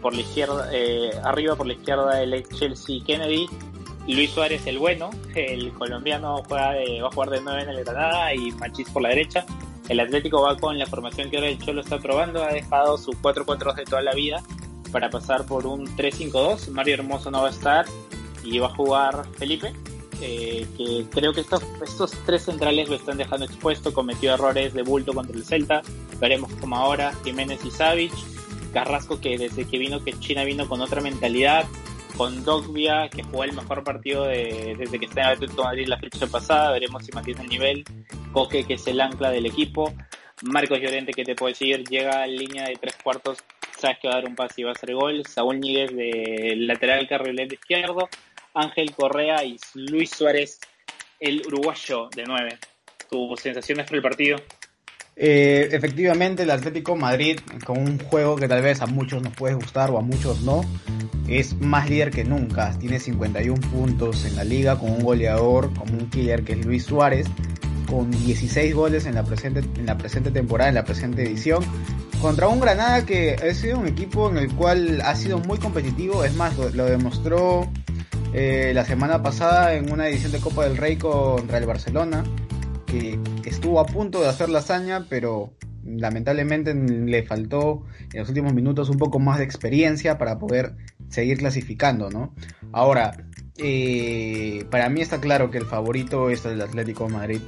[0.00, 3.46] por la izquierda, eh, arriba por la izquierda el Chelsea Kennedy,
[4.06, 8.50] Luis Suárez el bueno, el colombiano va a jugar de 9 en el Granada y
[8.52, 9.44] Machís por la derecha.
[9.88, 13.12] El Atlético va con la formación que ahora el Cholo está probando, ha dejado su
[13.12, 14.42] 4-4 de toda la vida
[14.92, 16.68] para pasar por un 3-5-2.
[16.68, 17.86] Mario Hermoso no va a estar
[18.44, 19.72] y va a jugar Felipe,
[20.20, 24.82] eh, que creo que estos, estos tres centrales lo están dejando expuesto, cometió errores de
[24.82, 25.82] bulto contra el Celta,
[26.20, 27.12] veremos como ahora.
[27.24, 28.12] Jiménez y Savic,
[28.72, 31.64] Carrasco que desde que vino que China vino con otra mentalidad,
[32.16, 35.98] con Dogbia, que jugó el mejor partido desde que está en Atlético de Madrid la
[35.98, 37.84] fecha pasada, veremos si mantiene el nivel,
[38.32, 39.94] Coque, que es el ancla del equipo,
[40.42, 43.38] Marcos Llorente, que te puede decir, llega en línea de tres cuartos,
[43.78, 46.54] sabes que va a dar un pase y va a hacer gol, Saúl Níguez de
[46.58, 48.08] lateral carrilero izquierdo,
[48.54, 50.58] Ángel Correa y Luis Suárez,
[51.18, 52.58] el uruguayo de nueve.
[53.08, 54.38] ¿Tus sensaciones por el partido?
[55.16, 59.54] Eh, efectivamente, el Atlético Madrid, con un juego que tal vez a muchos nos puede
[59.54, 60.62] gustar o a muchos no,
[61.28, 62.76] es más líder que nunca.
[62.78, 66.84] Tiene 51 puntos en la liga con un goleador, como un killer que es Luis
[66.84, 67.26] Suárez,
[67.86, 71.64] con 16 goles en la presente, en la presente temporada, en la presente edición,
[72.20, 76.24] contra un Granada que ha sido un equipo en el cual ha sido muy competitivo.
[76.24, 77.70] Es más, lo, demostró
[78.32, 82.24] eh, la semana pasada en una edición de Copa del Rey contra el Barcelona,
[82.86, 85.52] que estuvo a punto de hacer la hazaña, pero
[85.84, 90.74] lamentablemente le faltó en los últimos minutos un poco más de experiencia para poder
[91.08, 92.34] seguir clasificando, ¿no?
[92.72, 97.40] Ahora, eh, para mí está claro que el favorito es el Atlético de Madrid.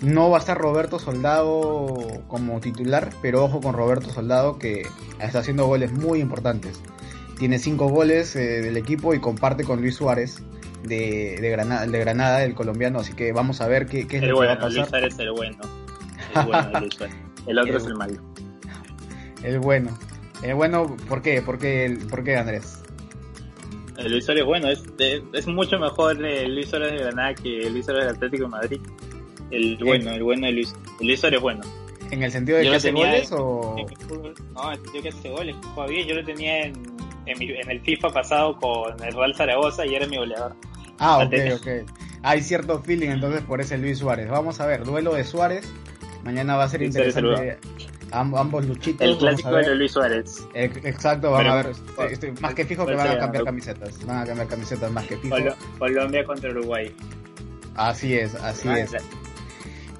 [0.00, 4.86] No va a estar Roberto Soldado como titular, pero ojo con Roberto Soldado que
[5.20, 6.80] está haciendo goles muy importantes.
[7.38, 10.42] Tiene cinco goles eh, del equipo y comparte con Luis Suárez
[10.84, 13.00] de, Granada, de Granada, el colombiano.
[13.00, 14.78] Así que vamos a ver qué, qué es el lo bueno, que va a pasar.
[14.78, 15.58] Luis Suárez es el bueno.
[16.34, 17.16] El, bueno Luis Suárez.
[17.46, 18.20] el otro es el malo.
[19.42, 19.98] El bueno.
[20.42, 21.42] El bueno, ¿por qué?
[21.42, 22.82] ¿Por qué, por qué Andrés?
[23.96, 24.82] El Luis Suárez bueno, es,
[25.32, 28.50] es mucho mejor el Luis Suárez de Granada que el Luis Suárez del Atlético de
[28.50, 28.80] Madrid.
[29.50, 31.62] El bueno, el bueno de Luis, el Luis Suárez bueno.
[32.10, 33.76] ¿En el sentido de que hace goles o...?
[34.54, 36.08] no, en el sentido que hace goles, juega bien.
[36.08, 36.74] Yo lo tenía en,
[37.26, 40.56] en, el FIFA pasado con el Real Zaragoza y era mi goleador.
[40.98, 41.90] Ah, ok, ok.
[42.22, 44.28] Hay cierto feeling entonces por ese Luis Suárez.
[44.28, 45.68] Vamos a ver, duelo de Suárez.
[46.24, 47.58] Mañana va a ser interesante
[48.12, 49.06] ambos luchitos.
[49.06, 50.46] El clásico de Luis Suárez.
[50.54, 52.12] Exacto, vamos a ver.
[52.12, 54.04] Estoy, más que fijo que van a cambiar camisetas.
[54.06, 55.36] Van a cambiar camisetas más que fijo.
[55.78, 56.94] Colombia contra Uruguay.
[57.74, 58.92] Así es, así es.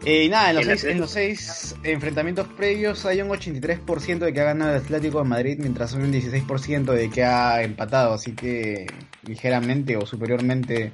[0.05, 4.41] Y nada, en los, seis, en los seis enfrentamientos previos hay un 83% de que
[4.41, 8.87] ha ganado el Atlético de Madrid, mientras un 16% de que ha empatado, así que
[9.25, 10.93] ligeramente o superiormente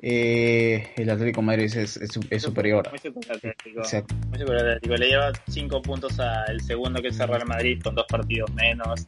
[0.00, 2.88] eh, el Atlético de Madrid es, es, superior.
[2.88, 3.80] Muy superior Atlético.
[4.28, 4.94] Muy superior Atlético.
[4.96, 9.06] Le lleva 5 puntos al segundo que es el Real Madrid con dos partidos menos.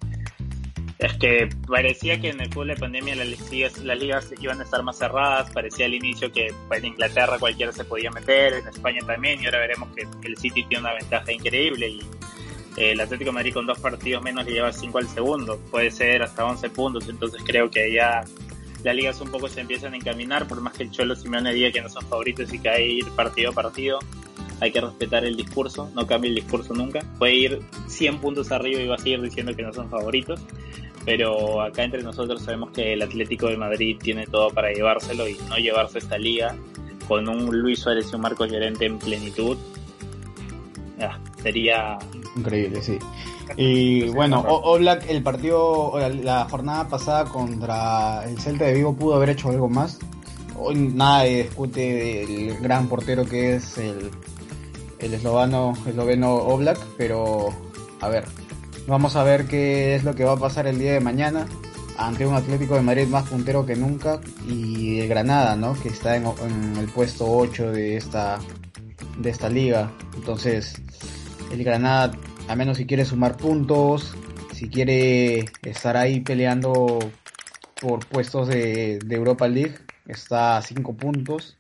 [1.00, 4.64] Es que parecía que en el fútbol de pandemia las ligas, las ligas iban a
[4.64, 9.00] estar más cerradas, parecía al inicio que en Inglaterra cualquiera se podía meter, en España
[9.06, 12.00] también, y ahora veremos que el City tiene una ventaja increíble y
[12.76, 16.22] eh, el Atlético Madrid con dos partidos menos le lleva 5 al segundo, puede ser
[16.22, 18.22] hasta 11 puntos, entonces creo que ya
[18.84, 21.72] las ligas un poco se empiezan a encaminar, por más que el Cholo Simeone diga
[21.72, 24.00] que no son favoritos y que hay ir partido a partido,
[24.60, 27.00] hay que respetar el discurso, no cambie el discurso nunca.
[27.18, 30.40] Puede ir 100 puntos arriba y va a seguir diciendo que no son favoritos,
[31.04, 35.36] pero acá entre nosotros sabemos que el Atlético de Madrid tiene todo para llevárselo y
[35.48, 36.54] no llevarse esta liga
[37.08, 39.56] con un Luis Suárez y un Marcos Llorente en plenitud.
[41.00, 41.98] Ah, sería
[42.36, 42.98] increíble, sí.
[43.56, 45.92] Y bueno, Oblak, el partido,
[46.22, 49.98] la jornada pasada contra el Celta de Vigo pudo haber hecho algo más.
[50.56, 54.10] Hoy nada de discute del gran portero que es el,
[55.00, 57.48] el eslovano, esloveno Oblak, pero
[58.00, 58.24] a ver,
[58.86, 61.46] vamos a ver qué es lo que va a pasar el día de mañana
[61.96, 65.74] ante un Atlético de Madrid más puntero que nunca y el Granada, ¿no?
[65.80, 66.24] Que está en,
[66.78, 68.38] el puesto 8 de esta
[69.18, 69.92] de esta liga.
[70.16, 70.80] Entonces,
[71.52, 72.12] el Granada
[72.48, 74.14] a menos si quiere sumar puntos,
[74.52, 76.98] si quiere estar ahí peleando
[77.80, 79.76] por puestos de, Europa League,
[80.08, 81.58] está a 5 puntos,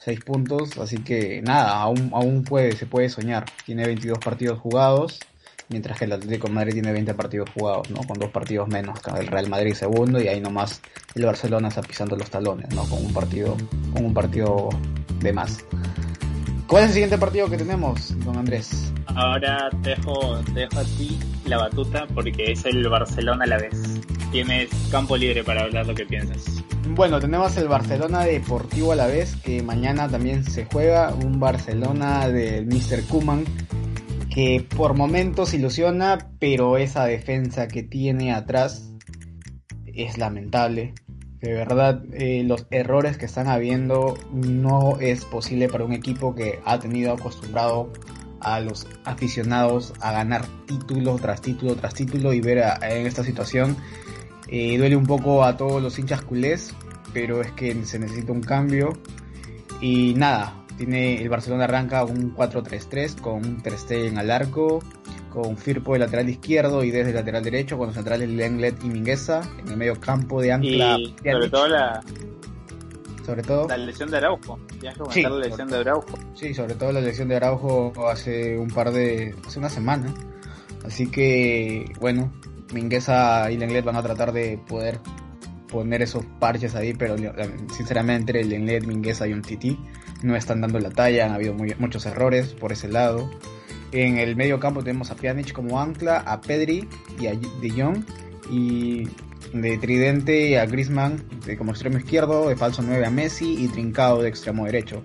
[0.00, 3.44] 6 puntos, así que nada, aún, aún puede, se puede soñar.
[3.66, 5.20] Tiene 22 partidos jugados,
[5.68, 8.00] mientras que el Atlético Madrid tiene 20 partidos jugados, ¿no?
[8.02, 10.80] Con dos partidos menos el Real Madrid segundo y ahí nomás
[11.14, 12.84] el Barcelona está pisando los talones, ¿no?
[12.88, 13.56] Con un partido,
[13.92, 14.70] con un partido
[15.20, 15.64] de más.
[16.70, 18.92] ¿Cuál es el siguiente partido que tenemos, don Andrés?
[19.06, 24.00] Ahora te dejo, dejo a ti la batuta porque es el Barcelona a la vez.
[24.30, 26.62] Tienes campo libre para hablar lo que piensas.
[26.90, 31.12] Bueno, tenemos el Barcelona Deportivo a la vez, que mañana también se juega.
[31.12, 33.02] Un Barcelona del Mr.
[33.08, 33.44] Kuman,
[34.32, 38.92] que por momentos ilusiona, pero esa defensa que tiene atrás
[39.86, 40.94] es lamentable.
[41.40, 46.60] De verdad, eh, los errores que están habiendo no es posible para un equipo que
[46.64, 47.90] ha tenido acostumbrado
[48.40, 53.76] a los aficionados a ganar título tras título tras título y ver en esta situación.
[54.48, 56.74] Eh, duele un poco a todos los hinchas culés,
[57.12, 58.92] pero es que se necesita un cambio.
[59.80, 64.80] Y nada, tiene el Barcelona arranca un 4-3-3 con un Ter Stegen al arco,
[65.32, 68.88] con Firpo de lateral izquierdo y desde el lateral derecho con los centrales Lenglet y
[68.88, 70.98] Mingueza en el medio campo de Ancla.
[70.98, 72.02] Y sobre todo la
[73.24, 73.68] sobre todo.
[73.68, 74.58] La lesión de Araujo.
[75.10, 76.18] sí, la lesión de Araujo.
[76.34, 79.34] Sí, sobre todo la lesión de Araujo hace un par de.
[79.46, 80.12] hace una semana.
[80.84, 82.32] Así que, bueno,
[82.72, 84.98] Mingueza y Lenglet van a tratar de poder
[85.68, 87.14] poner esos parches ahí, pero
[87.76, 89.78] sinceramente el Lenglet, Mingueza y un Titi
[90.22, 93.30] no están dando la talla, han habido muchos errores por ese lado.
[93.92, 96.88] En el medio campo tenemos a Pjanic como ancla, a Pedri
[97.18, 98.04] y a De Jong.
[98.50, 99.08] Y
[99.52, 104.22] de tridente a Griezmann de como extremo izquierdo, de falso 9 a Messi y Trincado
[104.22, 105.02] de extremo derecho.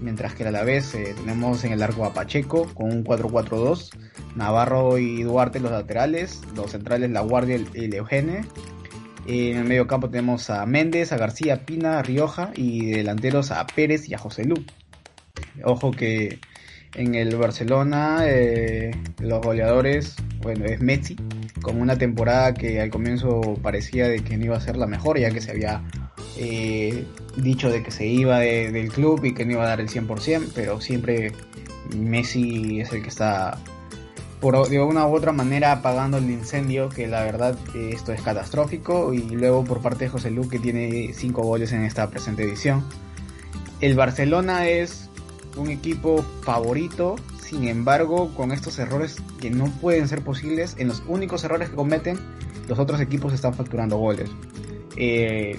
[0.00, 3.90] Mientras que a la vez eh, tenemos en el arco a Pacheco con un 4-4-2,
[4.36, 7.94] Navarro y Duarte los laterales, los centrales La Guardia y el
[9.26, 14.08] En el medio campo tenemos a Méndez, a García, Pina, Rioja y delanteros a Pérez
[14.08, 14.64] y a José Lu.
[15.64, 16.38] Ojo que
[16.94, 21.16] en el Barcelona eh, los goleadores, bueno, es Messi,
[21.62, 25.18] con una temporada que al comienzo parecía de que no iba a ser la mejor,
[25.18, 25.82] ya que se había
[26.36, 27.04] eh,
[27.36, 30.52] dicho de que se iba del club y que no iba a dar el 100%,
[30.54, 31.32] pero siempre
[31.96, 33.58] Messi es el que está
[34.40, 38.22] por de una u otra manera apagando el incendio, que la verdad eh, esto es
[38.22, 42.44] catastrófico, y luego por parte de José Lu que tiene 5 goles en esta presente
[42.44, 42.84] edición.
[43.80, 45.07] El Barcelona es
[45.58, 51.02] un equipo favorito, sin embargo, con estos errores que no pueden ser posibles, en los
[51.06, 52.18] únicos errores que cometen,
[52.68, 54.30] los otros equipos están facturando goles.
[54.96, 55.58] Eh,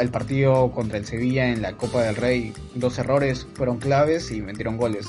[0.00, 4.40] el partido contra el Sevilla en la Copa del Rey, dos errores fueron claves y
[4.40, 5.08] metieron goles.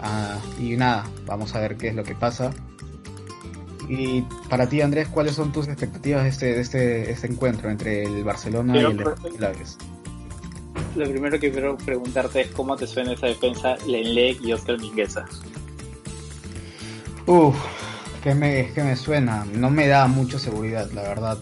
[0.00, 2.52] Ah, y nada, vamos a ver qué es lo que pasa.
[3.88, 8.04] Y para ti, Andrés, ¿cuáles son tus expectativas de este, de este, este encuentro entre
[8.04, 9.78] el Barcelona y el Aves?
[10.96, 15.26] Lo primero que quiero preguntarte es cómo te suena esa defensa Lenlec y Oscar Mingueza.
[17.26, 17.56] Uf,
[18.22, 21.38] que me, que me suena, no me da mucha seguridad, la verdad.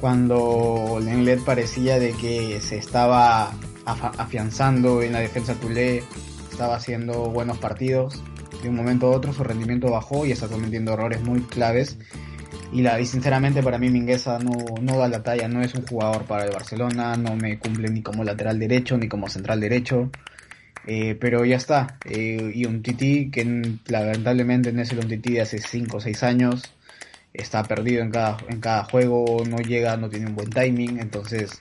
[0.00, 3.52] Cuando Lenlec parecía de que se estaba
[3.84, 6.02] afianzando en la defensa culé,
[6.50, 8.22] estaba haciendo buenos partidos.
[8.62, 11.98] De un momento a otro su rendimiento bajó y está cometiendo errores muy claves.
[12.74, 14.52] Y, la, sinceramente para mí Mingueza no,
[14.82, 18.02] no da la talla, no es un jugador para el Barcelona, no me cumple ni
[18.02, 20.10] como lateral derecho ni como central derecho.
[20.86, 21.98] Eh, pero ya está.
[22.04, 23.44] Eh, y un Titi que
[23.86, 26.74] lamentablemente no es el un Titi de hace 5 o 6 años.
[27.32, 30.98] Está perdido en cada, en cada juego, no llega, no tiene un buen timing.
[30.98, 31.60] Entonces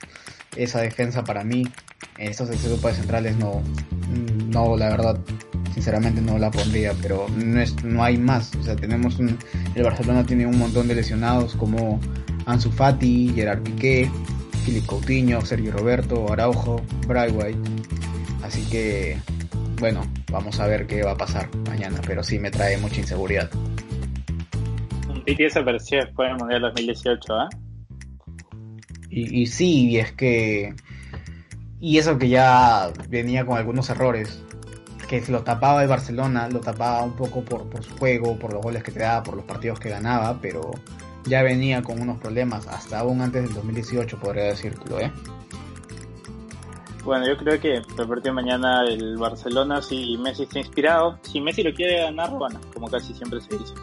[0.58, 1.64] esa defensa para mí,
[2.18, 3.64] estos grupos de centrales no,
[4.48, 5.20] no, la verdad,
[5.74, 8.54] sinceramente no la pondría, pero no, es, no hay más.
[8.56, 9.38] O sea, tenemos un,
[9.76, 12.00] el Barcelona tiene un montón de lesionados como
[12.46, 14.10] Ansu Fati, Gerard Piqué,
[14.66, 17.58] Philip Coutinho, Sergio Roberto, Araujo, White
[18.44, 19.18] Así que,
[19.80, 20.02] bueno,
[20.32, 23.50] vamos a ver qué va a pasar mañana, pero sí me trae mucha inseguridad.
[25.26, 27.50] Desapareció después del Mundial 2018, ¿ah?
[29.10, 30.74] Y, y sí, y es que
[31.80, 34.43] y eso que ya venía con algunos errores,
[35.22, 38.84] que lo tapaba el Barcelona, lo tapaba un poco por, su juego, por los goles
[38.84, 40.72] que te daba, por los partidos que ganaba, pero
[41.26, 45.12] ya venía con unos problemas, hasta aún antes del 2018 podría decirlo, ¿eh?
[47.04, 51.42] Bueno, yo creo que el partido de mañana el Barcelona, si Messi está inspirado, si
[51.42, 53.74] Messi lo quiere ganar, bueno, como casi siempre se dice.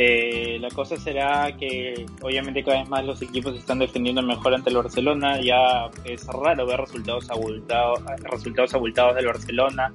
[0.00, 4.70] Eh, la cosa será que obviamente cada vez más los equipos están defendiendo mejor ante
[4.70, 5.40] el Barcelona.
[5.40, 9.92] Ya es raro ver resultados abultados, resultados abultados del Barcelona,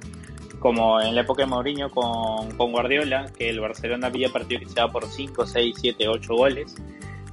[0.64, 4.88] como en la época de Mourinho con, con Guardiola, que el Barcelona había partido que
[4.90, 6.74] por 5, 6, 7, 8 goles.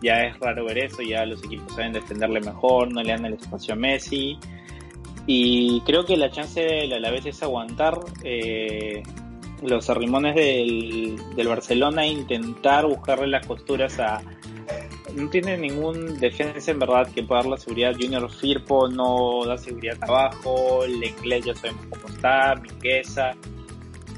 [0.01, 3.35] Ya es raro ver eso, ya los equipos saben defenderle mejor, no le dan el
[3.35, 4.37] espacio a Messi.
[5.27, 7.99] Y creo que la chance de la vez es aguantar.
[8.21, 9.01] Eh,
[9.63, 14.21] los arrimones del, del Barcelona intentar buscarle las costuras a
[15.15, 17.93] no tiene ningún defensa en verdad que pueda dar la seguridad.
[17.93, 23.31] Junior Firpo no da seguridad abajo, el inglés ya sabemos cómo está, Mingueza.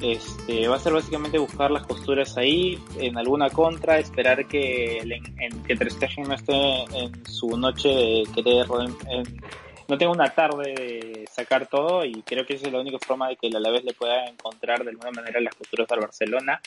[0.02, 5.64] Este, va a ser básicamente buscar las costuras ahí, en alguna contra, esperar que, en,
[5.64, 5.88] que Ter
[6.18, 8.66] no esté en su noche de querer
[9.10, 9.40] en,
[9.88, 13.30] no tengo una tarde de sacar todo y creo que esa es la única forma
[13.30, 16.62] de que el Alavés le pueda encontrar de alguna manera las costuras al Barcelona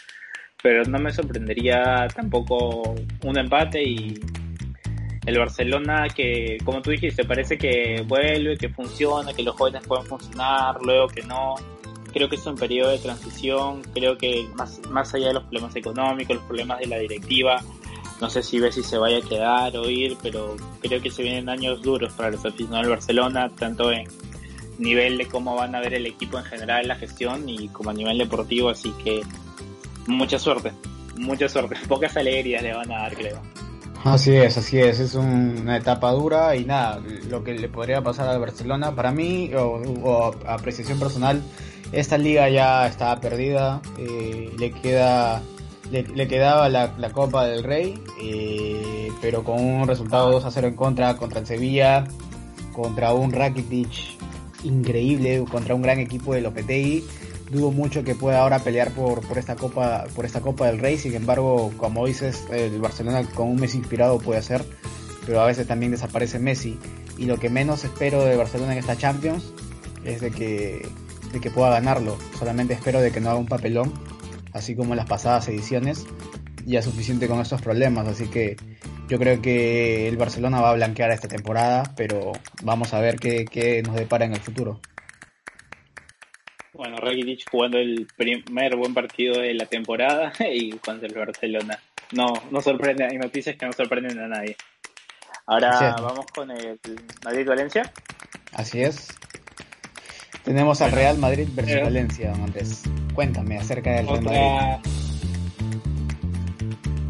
[0.62, 2.94] pero no me sorprendería tampoco
[3.24, 4.14] un empate y
[5.26, 10.06] el Barcelona que como tú dijiste parece que vuelve que funciona que los jóvenes pueden
[10.06, 11.54] funcionar luego que no.
[12.12, 15.76] Creo que es un periodo de transición creo que más, más allá de los problemas
[15.76, 17.60] económicos los problemas de la directiva
[18.20, 21.48] no sé si si se vaya a quedar o ir, pero creo que se vienen
[21.48, 24.06] años duros para los aficionados del Barcelona, tanto en
[24.78, 27.90] nivel de cómo van a ver el equipo en general, en la gestión y como
[27.90, 29.20] a nivel deportivo, así que
[30.06, 30.72] mucha suerte,
[31.16, 33.40] mucha suerte, pocas alegrías le van a dar, creo.
[34.04, 38.28] Así es, así es, es una etapa dura y nada, lo que le podría pasar
[38.28, 41.42] al Barcelona, para mí, o, apreciación personal,
[41.92, 45.42] esta liga ya está perdida, eh, le queda
[45.90, 50.74] le, quedaba la, Copa del Rey, eh, pero con un resultado 2 a 0 en
[50.74, 52.04] contra contra el Sevilla,
[52.72, 54.16] contra un Rakitic
[54.64, 57.04] increíble, contra un gran equipo de Lopetegui.
[57.50, 60.98] Dudo mucho que pueda ahora pelear por, por, esta Copa, por esta Copa del Rey,
[60.98, 64.64] sin embargo, como dices, el Barcelona con un Messi inspirado puede hacer,
[65.24, 66.78] pero a veces también desaparece Messi.
[67.18, 69.52] Y lo que menos espero de Barcelona en esta Champions
[70.04, 70.88] es de que,
[71.32, 72.18] de que pueda ganarlo.
[72.38, 73.92] Solamente espero de que no haga un papelón
[74.56, 76.06] así como en las pasadas ediciones,
[76.64, 78.56] ya suficiente con estos problemas, así que
[79.08, 82.32] Yo creo que el Barcelona va a blanquear esta temporada, pero
[82.64, 84.80] vamos a ver qué, qué nos depara en el futuro.
[86.76, 91.78] Bueno, Rakitic jugando el primer buen partido de la temporada y contra el Barcelona.
[92.12, 94.56] No, no sorprende, hay noticias que no sorprenden a nadie.
[95.46, 96.78] Ahora vamos con el
[97.24, 97.92] Madrid-Valencia.
[98.52, 99.08] Así es.
[100.44, 102.82] Tenemos al Real Madrid versus Valencia, Andrés.
[103.14, 105.05] Cuéntame acerca del Real Madrid.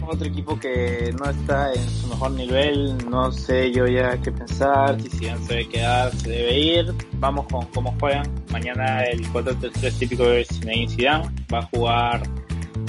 [0.08, 5.00] Otro equipo que no está en su mejor nivel, no sé yo ya qué pensar,
[5.00, 6.94] si Zidane se debe quedar, se debe ir.
[7.14, 8.32] Vamos con cómo juegan.
[8.52, 11.28] Mañana el 4-3-3 típico de Zinedine Zidane.
[11.52, 12.22] Va a jugar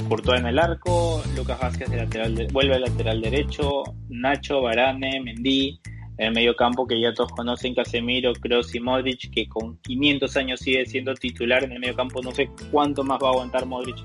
[0.08, 5.80] Courtois en el arco, Lucas Vázquez de lateral vuelve al lateral derecho, Nacho, Varane, Mendy,
[6.18, 10.36] en el medio campo que ya todos conocen, Casemiro, Kroos y Modric, que con 500
[10.36, 13.66] años sigue siendo titular en el medio campo, no sé cuánto más va a aguantar
[13.66, 13.96] Modric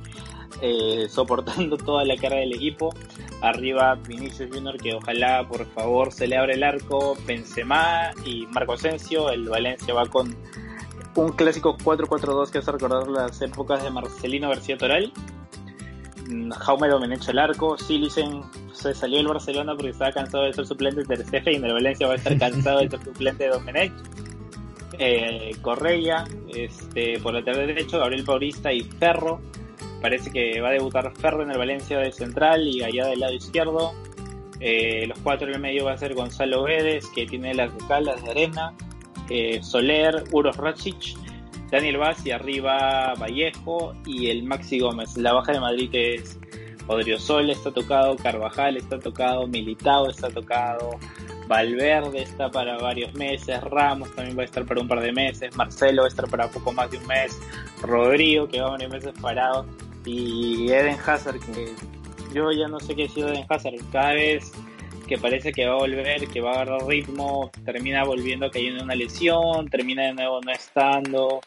[0.62, 2.94] eh, soportando toda la cara del equipo.
[3.42, 8.74] Arriba Vinicius Junior, que ojalá por favor se le abra el arco, Benzema y Marco
[8.74, 10.36] Asensio, el Valencia va con
[11.16, 15.12] un clásico 4-4-2 que hace recordar las épocas de Marcelino García Toral
[16.60, 18.42] Jaume Domenech el arco, Silicen
[18.72, 21.74] se salió del Barcelona porque estaba cansado de ser suplente de Ter y en el
[21.74, 23.94] Valencia va a estar cansado de ser suplente de Domenech.
[25.00, 29.42] Eh, Correia, este, por el lateral derecho, Gabriel Paulista y Ferro.
[30.04, 33.32] Parece que va a debutar Ferro en el Valencia de central y allá del lado
[33.32, 33.94] izquierdo.
[34.60, 38.22] Eh, los cuatro en el medio va a ser Gonzalo Guedes, que tiene las calas
[38.22, 38.74] de arena.
[39.30, 41.16] Eh, Soler, Uros Racic
[41.72, 45.16] Daniel Vaz y arriba Vallejo y el Maxi Gómez.
[45.16, 46.38] La baja de Madrid es
[46.88, 51.00] Odriosol está tocado, Carvajal está tocado, Militao está tocado,
[51.48, 55.56] Valverde está para varios meses, Ramos también va a estar para un par de meses,
[55.56, 57.40] Marcelo va a estar para poco más de un mes,
[57.82, 59.66] Rodrigo que va varios meses parado
[60.06, 61.74] y Eden Hazard que
[62.34, 64.52] yo ya no sé qué decir de Eden Hazard, cada vez
[65.08, 68.96] que parece que va a volver, que va a agarrar ritmo, termina volviendo cayendo una
[68.96, 71.42] lesión, termina de nuevo no estando,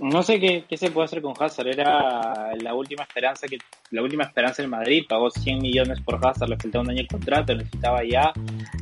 [0.00, 1.68] no sé qué, se puede hacer con Hazard.
[1.68, 3.58] Era la última esperanza que
[3.90, 5.04] la última esperanza en Madrid.
[5.08, 8.32] Pagó 100 millones por Hazard, le faltaba un año el contrato, necesitaba ya.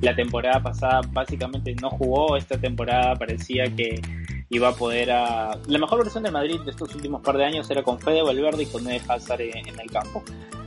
[0.02, 2.36] La temporada pasada básicamente no jugó.
[2.36, 4.00] Esta temporada parecía que
[4.48, 5.58] iba a poder a...
[5.66, 8.64] La mejor versión de Madrid de estos últimos par de años era con Fede Valverde
[8.64, 10.22] y con Ed Hazard en, en el campo.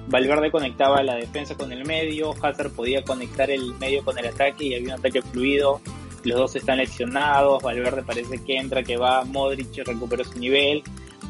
[0.07, 4.65] Valverde conectaba la defensa con el medio, Hazard podía conectar el medio con el ataque
[4.65, 5.81] y había un ataque fluido
[6.23, 10.83] los dos están lesionados, Valverde parece que entra, que va, Modric recuperó su nivel,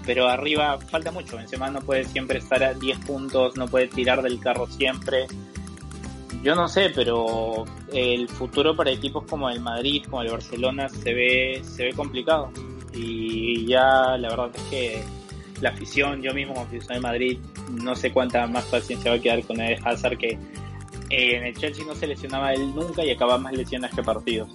[0.05, 4.21] pero arriba falta mucho, Benzema no puede siempre estar a 10 puntos, no puede tirar
[4.21, 5.27] del carro siempre.
[6.41, 11.13] Yo no sé, pero el futuro para equipos como el Madrid, como el Barcelona se
[11.13, 12.51] ve se ve complicado
[12.93, 15.03] y ya la verdad es que
[15.61, 19.21] la afición, yo mismo como afición de Madrid, no sé cuánta más paciencia va a
[19.21, 20.37] quedar con el Hazard que
[21.09, 24.49] en el Chelsea no se lesionaba él nunca y acaba más lesiones que partidos.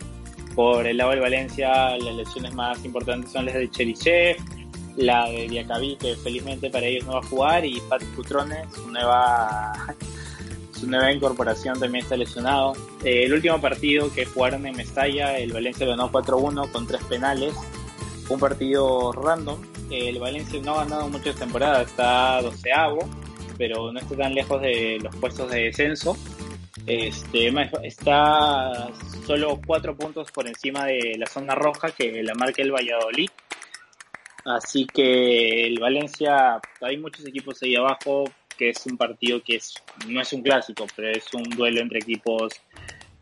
[0.54, 4.36] Por el lado del Valencia, las lesiones más importantes son las de Cherichev,
[4.96, 8.88] la de Diacabí, que felizmente para ellos no va a jugar, y Pat Cutrone, su
[8.88, 9.72] nueva,
[10.84, 12.74] su nueva incorporación también está lesionado.
[13.02, 17.54] Eh, el último partido que jugaron en Mestalla, el Valencia ganó 4-1 con tres penales.
[18.28, 19.60] un partido random.
[19.90, 23.08] El Valencia no ha ganado muchas temporadas, está doceavo,
[23.58, 26.16] pero no está tan lejos de los puestos de descenso.
[26.86, 28.90] Este, está
[29.26, 33.30] solo cuatro puntos por encima de la zona roja que la marca el Valladolid.
[34.44, 38.24] Así que el Valencia, hay muchos equipos ahí abajo,
[38.56, 39.74] que es un partido que es,
[40.08, 42.52] no es un clásico, pero es un duelo entre equipos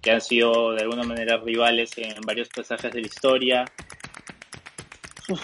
[0.01, 3.65] que han sido de alguna manera rivales en varios pasajes de la historia.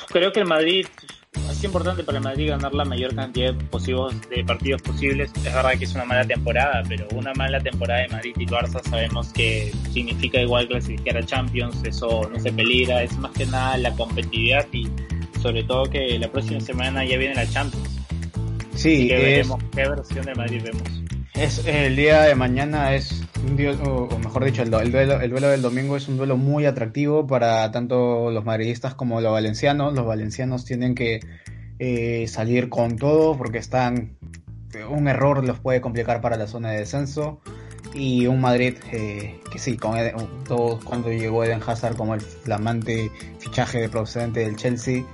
[0.09, 0.86] creo que el Madrid
[1.59, 5.30] es importante para el Madrid ganar la mayor cantidad de partidos posibles.
[5.34, 8.82] Es verdad que es una mala temporada, pero una mala temporada de Madrid y Barça
[8.89, 13.76] sabemos que significa igual clasificar a Champions, eso no se peligra, es más que nada
[13.78, 14.89] la competitividad y
[15.43, 17.97] sobre todo que la próxima semana ya viene la Champions.
[18.79, 20.83] Sí, veremos qué versión de Madrid vemos.
[21.35, 25.49] Es, el día de mañana es un día, o, mejor dicho, el, duelo, el duelo
[25.49, 29.95] del domingo es un duelo muy atractivo para tanto los madridistas como los valencianos.
[29.95, 31.18] Los valencianos tienen que
[31.81, 34.16] eh, salir con todo porque están
[34.89, 37.41] un error los puede complicar para la zona de descenso
[37.95, 39.97] y un Madrid eh, que sí, con
[40.47, 43.11] todos cuando llegó Eden Hazard como el flamante
[43.41, 45.05] fichaje de procedente del Chelsea,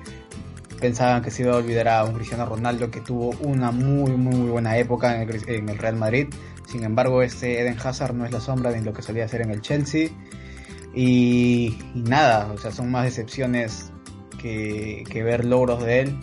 [0.81, 4.49] pensaban que se iba a olvidar a un Cristiano Ronaldo que tuvo una muy muy
[4.51, 6.29] buena época en el, Real Madrid.
[6.67, 9.51] Sin embargo, este Eden Hazard no es la sombra de lo que solía hacer en
[9.51, 10.09] el Chelsea.
[10.95, 13.91] Y, nada, o sea, son más decepciones
[14.41, 16.19] que, ver logros de él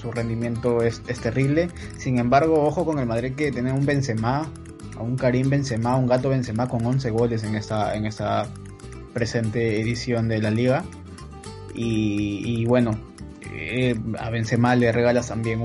[0.00, 1.68] su rendimiento es, terrible.
[1.96, 4.48] Sin embargo, ojo con el Madrid que tiene un Benzema
[4.96, 8.46] a un Karim Benzema, un gato Benzema con 11 goles en esta, en esta
[9.12, 10.84] presente edición de la liga.
[11.74, 12.92] Y, bueno,
[13.58, 15.60] eh, a Benzema le regalas también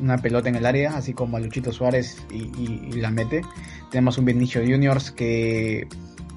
[0.00, 3.42] una pelota en el área, así como a Luchito Suárez y, la mete.
[3.90, 5.88] Tenemos un Benicio Juniors que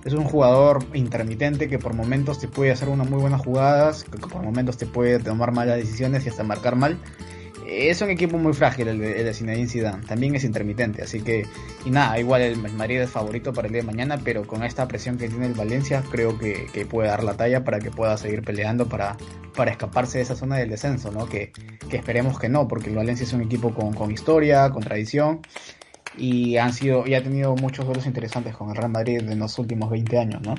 [0.06, 4.18] es un jugador intermitente que por momentos te puede hacer unas muy buenas jugadas, que
[4.18, 7.00] por momentos te puede tomar malas decisiones y hasta marcar mal
[7.68, 11.46] es un equipo muy frágil el de, de Zinedine Zidane, también es intermitente, así que,
[11.86, 14.88] y nada, igual el Madrid es favorito para el día de mañana, pero con esta
[14.88, 18.44] presión que tiene el Valencia, creo que, puede dar la talla para que pueda seguir
[18.44, 19.16] peleando para,
[19.56, 21.28] para escaparse de esa zona del descenso, ¿no?
[21.28, 21.52] Que,
[21.92, 25.42] esperemos que no, porque el Valencia es un equipo con, con historia, con tradición,
[26.18, 29.58] y han sido, y ha tenido muchos duelos interesantes con el Real Madrid en los
[29.60, 30.56] últimos 20 años, ¿no?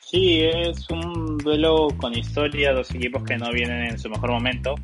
[0.00, 4.76] Sí, es un duelo con historia, dos equipos que no vienen en su mejor momento.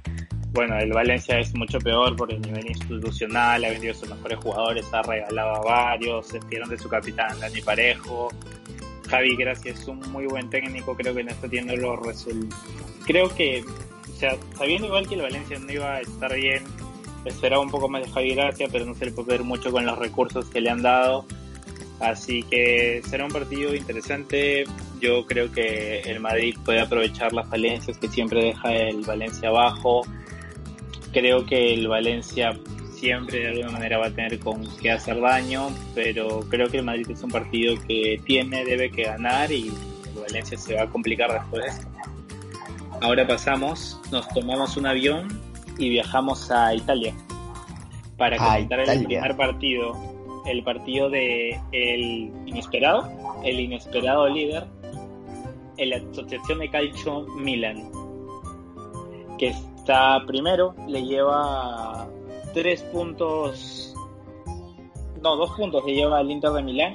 [0.53, 4.85] Bueno, el Valencia es mucho peor por el nivel institucional, ha vendido sus mejores jugadores,
[4.93, 8.31] ha regalado a varios, se de su capitán Dani Parejo.
[9.13, 12.65] Javi Gracia es un muy buen técnico, creo que no está teniendo los resultados.
[13.07, 13.63] Creo que,
[14.11, 16.65] o sea, sabiendo igual que el Valencia no iba a estar bien,
[17.25, 19.87] esperaba un poco más de Javi Gracia, pero no se le puede ver mucho con
[19.87, 21.27] los recursos que le han dado
[22.03, 24.65] Así que será un partido interesante.
[25.01, 30.03] Yo creo que el Madrid puede aprovechar las falencias que siempre deja el Valencia abajo.
[31.13, 32.59] Creo que el Valencia
[33.03, 36.85] siempre de alguna manera va a tener con qué hacer daño, pero creo que el
[36.85, 39.73] Madrid es un partido que tiene, debe que ganar y
[40.15, 41.85] Valencia se va a complicar después.
[43.01, 45.27] Ahora pasamos, nos tomamos un avión
[45.79, 47.13] y viajamos a Italia
[48.17, 49.97] para comentar el primer partido
[50.47, 53.11] el partido de el inesperado,
[53.43, 54.67] el inesperado líder,
[55.77, 57.91] en la Asociación de Calcio Milan,
[59.39, 62.09] que está primero, le lleva
[62.53, 63.95] tres puntos,
[65.23, 66.95] no, dos puntos le lleva al Inter de Milán.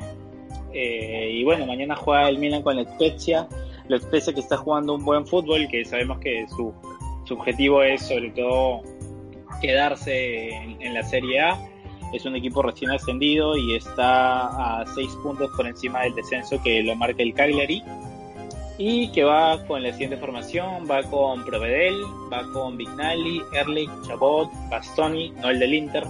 [0.74, 3.48] Eh, y bueno, mañana juega el Milan con la Spezia,
[3.88, 6.74] la Spezia que está jugando un buen fútbol, que sabemos que su,
[7.26, 8.82] su objetivo es sobre todo
[9.62, 11.58] quedarse en la Serie A.
[12.14, 16.82] Es un equipo recién ascendido y está a seis puntos por encima del descenso que
[16.84, 17.84] lo marca el Cagliari
[18.78, 21.96] y que va con la siguiente formación, va con Provedel,
[22.32, 26.04] va con Vignali, Erlich, Chabot, Bastoni, no el del Inter,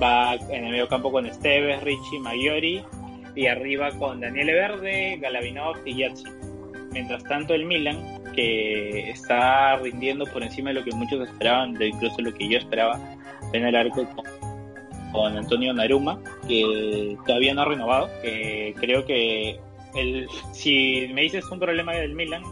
[0.00, 2.84] va en el medio campo con Esteves, Ricci, Maggiori
[3.34, 6.24] y arriba con Daniele Verde, Galavinov y Yatsi.
[6.92, 11.88] Mientras tanto el Milan, que está rindiendo por encima de lo que muchos esperaban, de
[11.88, 13.00] incluso lo que yo esperaba,
[13.52, 14.06] en el arco
[15.12, 19.60] con Antonio Naruma, que todavía no ha renovado, que creo que
[19.94, 22.42] el, si me dices un problema del Milan,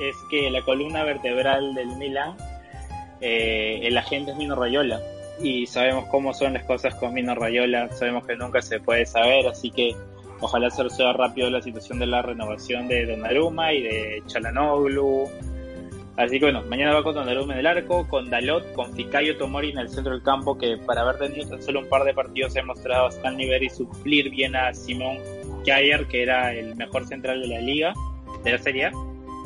[0.00, 2.36] es que la columna vertebral del Milan,
[3.20, 5.00] eh, el agente es Mino Rayola,
[5.42, 9.46] y sabemos cómo son las cosas con Mino Rayola, sabemos que nunca se puede saber,
[9.46, 9.94] así que
[10.40, 15.28] ojalá se resuelva rápido la situación de la renovación de Donnarumma y de Chalanoglu,
[16.16, 19.70] Así que bueno, mañana va con Donnarumma en el arco, con Dalot, con Ficayo Tomori
[19.70, 22.54] en el centro del campo, que para haber tenido tan solo un par de partidos
[22.58, 25.16] ha mostrado hasta el nivel y suplir bien a Simón
[25.64, 27.94] Kjaer, que era el mejor central de la liga,
[28.44, 28.90] de la Serie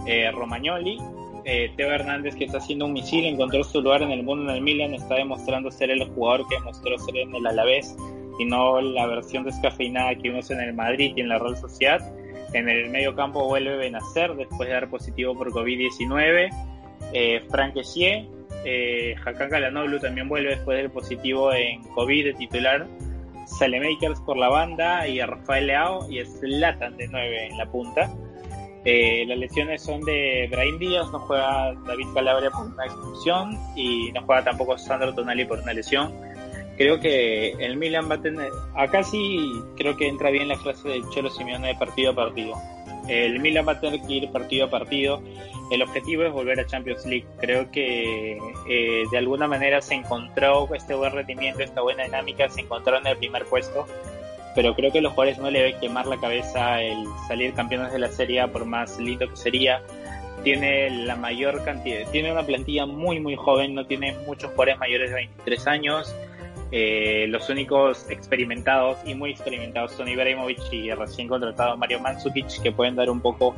[0.07, 0.99] eh, Romagnoli,
[1.45, 4.57] eh, Teo Hernández, que está haciendo un misil, encontró su lugar en el mundo en
[4.57, 7.97] el Milan, está demostrando ser el jugador que mostró ser en el Alavés
[8.39, 12.01] y no la versión descafeinada que vimos en el Madrid y en la Real Sociedad
[12.55, 16.51] en el medio campo vuelve Benacer después de dar positivo por COVID-19.
[17.13, 18.27] Eh, Frank Essier,
[18.65, 22.87] eh, Hakan Kalanoglu también vuelve después del positivo en COVID de titular.
[23.47, 28.11] Salemakers por la banda y a Rafael Leao y Slatan de 9 en la punta.
[28.85, 34.13] Eh, las lesiones son de Brahim Díaz, no juega David Calabria por una expulsión y
[34.13, 36.13] no juega tampoco Sandro Tonali por una lesión
[36.77, 40.89] creo que el Milan va a tener, acá sí creo que entra bien la frase
[40.89, 42.55] del Cholo Simeone de partido a partido.
[43.09, 45.23] El Milan va a tener que ir partido a partido.
[45.71, 47.27] El objetivo es volver a Champions League.
[47.41, 48.39] Creo que
[48.69, 53.07] eh, de alguna manera se encontró este buen rendimiento, esta buena dinámica, se encontró en
[53.07, 53.87] el primer puesto.
[54.55, 57.99] Pero creo que los jugadores no le deben quemar la cabeza el salir campeones de
[57.99, 59.83] la Serie A, por más lindo que sería.
[60.45, 65.09] Tiene la mayor cantidad, tiene una plantilla muy, muy joven, no tiene muchos jugadores mayores
[65.09, 66.15] de 23 años
[66.77, 72.61] eh, los únicos experimentados y muy experimentados son Ibrahimovic y el recién contratado Mario Mandzukic,
[72.61, 73.55] que pueden dar un poco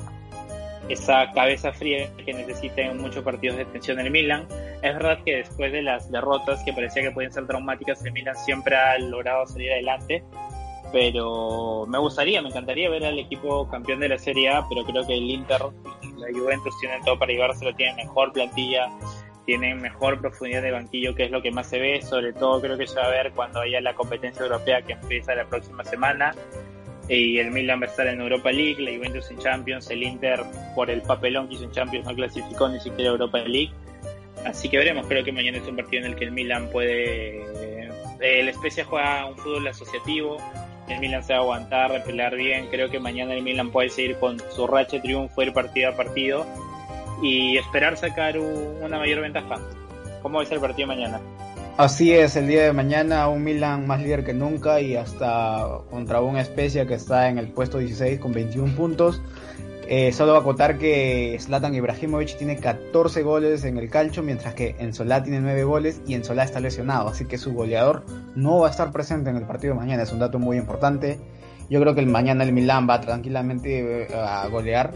[0.90, 4.46] esa cabeza fría que necesita en muchos partidos de tensión el Milan.
[4.82, 8.36] Es verdad que después de las derrotas que parecía que podían ser traumáticas, el Milan
[8.36, 10.22] siempre ha logrado salir adelante.
[10.92, 15.06] Pero me gustaría, me encantaría ver al equipo campeón de la Serie A, pero creo
[15.06, 15.62] que el Inter
[16.02, 18.88] y la Juventus tienen todo para llevárselo, tienen mejor plantilla,
[19.47, 22.76] tienen mejor profundidad de banquillo, que es lo que más se ve, sobre todo creo
[22.76, 26.34] que se va a ver cuando haya la competencia europea que empieza la próxima semana.
[27.09, 30.42] Y el Milan va a estar en Europa League, la Juventus en Champions, el Inter
[30.74, 33.70] por el papelón que hizo en Champions no clasificó ni siquiera Europa League.
[34.44, 37.38] Así que veremos, creo que mañana es un partido en el que el Milan puede...
[37.38, 40.38] Eh, el Spezia juega un fútbol asociativo,
[40.88, 44.16] el Milan se va a aguantar, repelar bien, creo que mañana el Milan puede seguir
[44.16, 46.47] con su racha de triunfo, ir partido a partido
[47.22, 49.56] y esperar sacar una mayor ventaja.
[50.22, 51.20] ¿Cómo ser el partido mañana?
[51.76, 56.22] Así es, el día de mañana un Milan más líder que nunca y hasta contra
[56.22, 59.20] una especie que está en el puesto 16 con 21 puntos.
[59.88, 64.54] Eh, solo va a acotar que Zlatan Ibrahimovic tiene 14 goles en el calcho, mientras
[64.54, 68.04] que Enzola tiene 9 goles y Enzola está lesionado, así que su goleador
[68.34, 71.20] no va a estar presente en el partido de mañana, es un dato muy importante.
[71.70, 74.92] Yo creo que el mañana el Milan va tranquilamente eh, a golear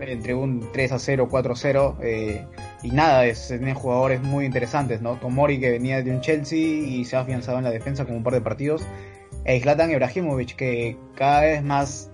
[0.00, 1.98] entre un 3 a 0, 4 a 0.
[2.02, 2.46] Eh,
[2.82, 5.16] y nada, es, tienen jugadores muy interesantes, ¿no?
[5.16, 8.22] Tomori que venía de un Chelsea y se ha afianzado en la defensa con un
[8.22, 8.82] par de partidos.
[9.44, 12.10] E Zlatan Ibrahimovic que cada vez más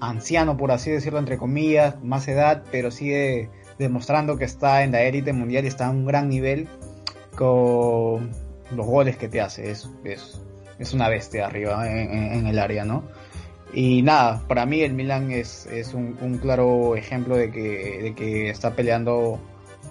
[0.00, 5.02] anciano, por así decirlo, entre comillas, más edad, pero sigue demostrando que está en la
[5.02, 6.68] élite mundial y está a un gran nivel
[7.34, 8.30] con
[8.74, 9.70] los goles que te hace.
[9.70, 10.40] Es, es,
[10.78, 13.04] es una bestia arriba en el área, ¿no?
[13.72, 18.48] Y nada, para mí el Milan es, es un, claro ejemplo de que, de que
[18.48, 19.38] está peleando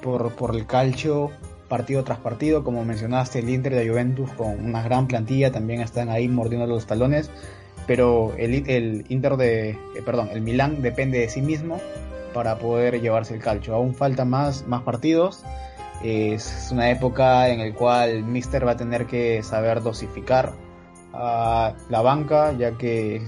[0.01, 1.31] por, por el calcio
[1.67, 2.63] partido tras partido.
[2.63, 6.85] Como mencionaste, el Inter de Juventus con una gran plantilla también están ahí mordiendo los
[6.87, 7.29] talones.
[7.87, 11.79] Pero el, el Inter de, eh, perdón, el Milan depende de sí mismo
[12.33, 13.75] para poder llevarse el calcio.
[13.75, 15.43] Aún faltan más, más partidos.
[16.03, 20.53] Es una época en la cual Mister va a tener que saber dosificar
[21.13, 23.21] a la banca, ya que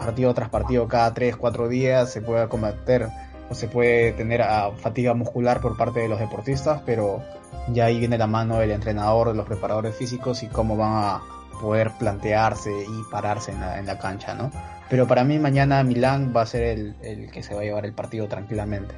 [0.00, 3.08] partido tras partido, cada 3, 4 días, se puede cometer
[3.50, 7.22] o se puede tener a fatiga muscular por parte de los deportistas, pero
[7.68, 11.22] ya ahí viene la mano del entrenador, de los preparadores físicos y cómo van a
[11.60, 14.50] poder plantearse y pararse en la, en la cancha, ¿no?
[14.88, 17.84] Pero para mí mañana Milán va a ser el, el, que se va a llevar
[17.84, 18.94] el partido tranquilamente.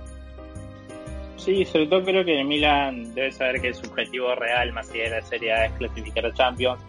[1.37, 5.11] Sí, sobre todo creo que Milan debe saber que su objetivo real, más allá de
[5.11, 6.81] la Serie es clasificar a Champions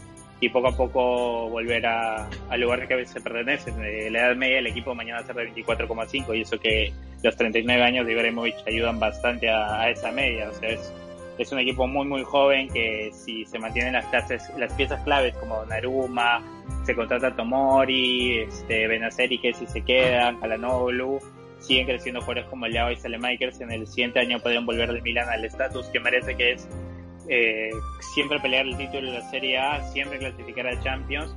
[0.43, 3.71] y poco a poco volver a, al lugar que a veces pertenece.
[3.71, 6.91] De la edad media el equipo mañana va a ser de 24,5 y eso que
[7.23, 10.49] los 39 años de Ibrahimovic ayudan bastante a, esa media.
[10.49, 10.93] O sea, es,
[11.37, 15.33] es, un equipo muy muy joven que si se mantienen las clases, las piezas claves
[15.35, 16.43] como Naruma,
[16.85, 21.19] se contrata Tomori, este, Benaceri que si se quedan, Kalanoglu,
[21.59, 25.29] siguen creciendo jugadores como Leao y Salemakers, en el siguiente año pueden volver del Milan
[25.29, 26.67] al estatus que merece que es
[27.29, 27.71] eh,
[28.13, 31.35] siempre pelear el título de la Serie A, siempre clasificar a Champions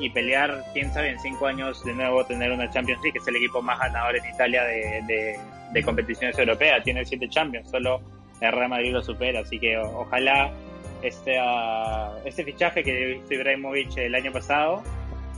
[0.00, 3.28] y pelear, quién sabe, en cinco años de nuevo tener una Champions League, que es
[3.28, 5.36] el equipo más ganador en Italia de,
[5.72, 6.82] de, competiciones europeas.
[6.84, 8.00] Tiene siete Champions, solo
[8.40, 10.52] el Real Madrid lo supera, así que ojalá
[11.02, 14.82] este, uh, este fichaje que hizo Ibrahimovic el año pasado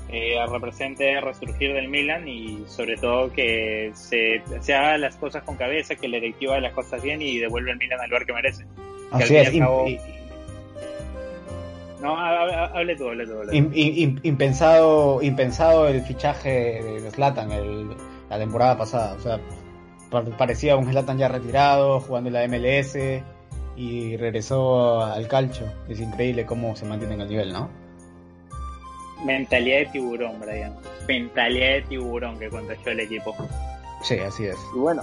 [0.09, 5.57] eh, represente resurgir del Milan y sobre todo que se, se haga las cosas con
[5.57, 8.65] cabeza, que la directiva las cosas bien y devuelva el Milan al lugar que merece.
[9.17, 9.53] Así es.
[12.01, 13.33] No, hable tú, hable tú.
[14.23, 17.49] impensado, impensado el fichaje de Zlatan
[18.29, 19.15] la temporada pasada.
[19.15, 19.41] O sea,
[20.37, 22.97] parecía un Zlatan ya retirado, jugando en la MLS
[23.77, 25.65] y regresó al calcho.
[25.89, 27.69] Es increíble cómo se mantiene en el nivel, ¿no?
[29.25, 30.77] Mentalidad de tiburón, Brian.
[31.09, 33.35] Mentalidad de tiburón que contagió el equipo.
[34.03, 34.57] Sí, así es.
[34.75, 35.03] Y bueno,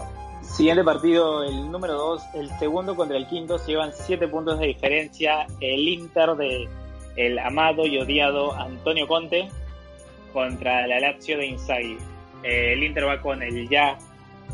[0.54, 4.68] Siguiente partido, el número 2, el segundo contra el quinto, se llevan 7 puntos de
[4.68, 5.48] diferencia.
[5.60, 6.70] El Inter de
[7.16, 9.50] el amado y odiado Antonio Conte
[10.32, 11.98] contra la Lazio de Inzaghi.
[12.44, 13.98] el Inter va con el ya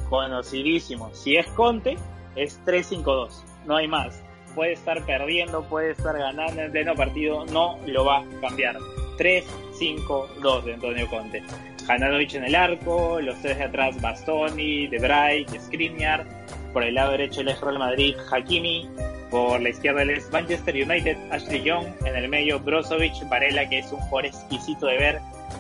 [0.09, 1.09] conocidísimo.
[1.13, 1.97] Si es Conte,
[2.37, 3.43] es 3-5-2.
[3.65, 4.23] No hay más.
[4.55, 8.77] Puede estar perdiendo, puede estar ganando en pleno partido, no lo va a cambiar.
[9.19, 11.43] 3-5-2 de Antonio Conte.
[11.87, 16.25] Hananovic en el arco, los tres de atrás Bastoni, De Vrij, Skriniar,
[16.71, 18.87] por el lado derecho el Real Madrid, Hakimi,
[19.29, 23.91] por la izquierda el Manchester United, Ashley Young, en el medio Brozovic, Varela, que es
[23.91, 25.19] un jugador exquisito de ver,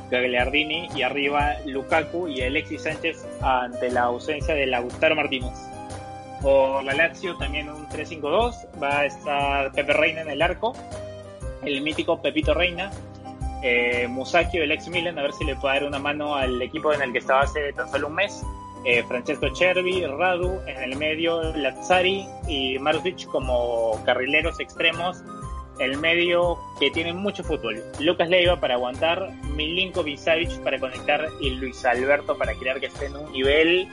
[0.09, 5.53] Gagliardini, y arriba Lukaku y Alexis Sánchez ante la ausencia de Lautaro Martínez.
[6.41, 10.73] Por la Lazio también un 3-5-2, va a estar Pepe Reina en el arco,
[11.63, 12.91] el mítico Pepito Reina,
[13.61, 16.93] eh, Musacchio, el ex Milan, a ver si le puede dar una mano al equipo
[16.93, 18.43] en el que estaba hace tan solo un mes.
[18.85, 25.17] Eh, Francesco Cervi, Radu, en el medio Lazzari y Marusic como carrileros extremos.
[25.79, 27.81] El medio que tiene mucho fútbol.
[27.99, 33.05] Lucas Leiva para aguantar, Milinko Savic para conectar y Luis Alberto para crear que esté
[33.05, 33.87] en un nivel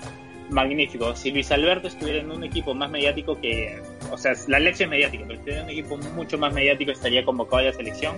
[0.50, 1.14] magnífico.
[1.14, 4.90] Si Luis Alberto estuviera en un equipo más mediático que, o sea, la leche es
[4.90, 8.16] mediática, pero estuviera en un equipo mucho más mediático estaría convocado a la selección.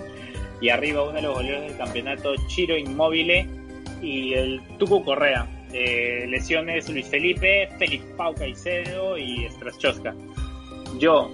[0.61, 3.47] Y arriba uno de los goleadores del campeonato, Chiro Inmóvil
[4.01, 5.47] y el Tucu Correa.
[5.71, 10.15] Eh, lesiones Luis Felipe, Félix Pau Caicedo y Straschoska.
[10.97, 11.29] Yo,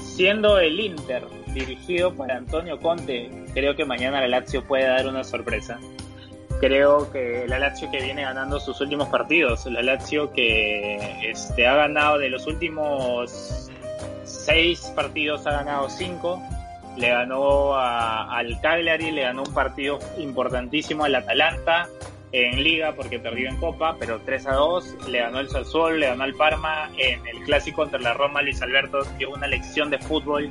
[0.00, 5.24] siendo el Inter dirigido por Antonio Conte, creo que mañana la Lazio puede dar una
[5.24, 5.80] sorpresa
[6.60, 11.74] creo que la Lazio que viene ganando sus últimos partidos, la Lazio que este, ha
[11.74, 13.70] ganado de los últimos
[14.24, 16.40] seis partidos, ha ganado cinco,
[16.96, 21.88] le ganó al Cagliari, le ganó un partido importantísimo al Atalanta
[22.32, 26.06] en Liga porque perdió en Copa, pero 3 a 2, le ganó el Sassuolo, le
[26.06, 29.98] ganó al Parma, en el clásico contra la Roma, Luis Alberto dio una lección de
[29.98, 30.50] fútbol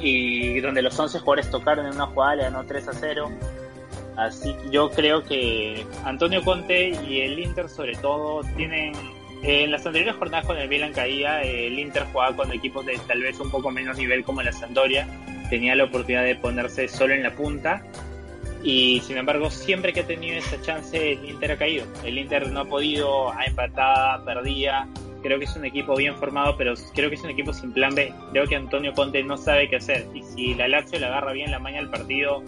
[0.00, 3.30] y donde los 11 jugadores tocaron en una jugada, le ganó 3 a 0
[4.16, 8.92] Así que yo creo que Antonio Conte y el Inter sobre todo tienen...
[9.42, 13.22] en las anteriores jornadas con el Milan caía, el Inter jugaba con equipos de tal
[13.22, 15.06] vez un poco menos nivel como la Sampdoria,
[15.48, 17.82] tenía la oportunidad de ponerse solo en la punta
[18.62, 21.86] y sin embargo siempre que ha tenido esa chance el Inter ha caído.
[22.04, 24.86] El Inter no ha podido, ha empatado, perdía.
[25.22, 27.94] Creo que es un equipo bien formado, pero creo que es un equipo sin plan
[27.94, 28.12] B.
[28.32, 30.06] Creo que Antonio Conte no sabe qué hacer.
[30.14, 32.42] Y si la Lazio le agarra bien la maña al partido,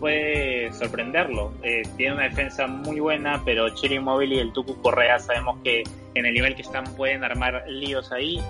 [0.00, 1.52] puede sorprenderlo.
[1.62, 5.84] Eh, tiene una defensa muy buena, pero Chiri Móvil y el Tucu Correa sabemos que
[6.18, 8.40] en el nivel que están pueden armar líos ahí.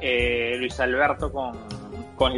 [0.00, 1.56] Eh, Luis Alberto con,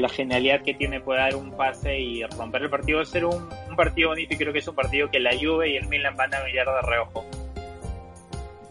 [0.01, 2.99] la genialidad que tiene puede dar un pase y romper el partido.
[2.99, 5.71] Va a ser un, partido bonito y creo que es un partido que la Juve
[5.71, 7.25] y el Milan van a mirar de reojo.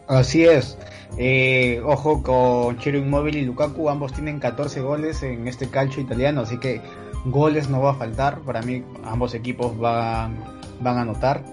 [0.07, 0.77] Así es.
[1.17, 6.41] Eh, ojo con Chiro Inmóvil y Lukaku, ambos tienen 14 goles en este calcio italiano,
[6.41, 6.81] así que
[7.25, 8.39] goles no va a faltar.
[8.39, 10.43] Para mí, ambos equipos van,
[10.79, 11.43] van a anotar.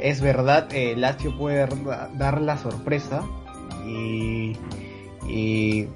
[0.00, 1.68] Es verdad, eh, Lazio puede
[2.14, 3.22] dar la sorpresa.
[3.86, 4.56] Y,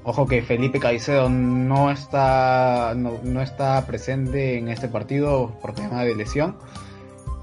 [0.05, 6.15] ojo que Felipe Caicedo no está, no, está presente en este partido por tema de
[6.15, 6.57] lesión.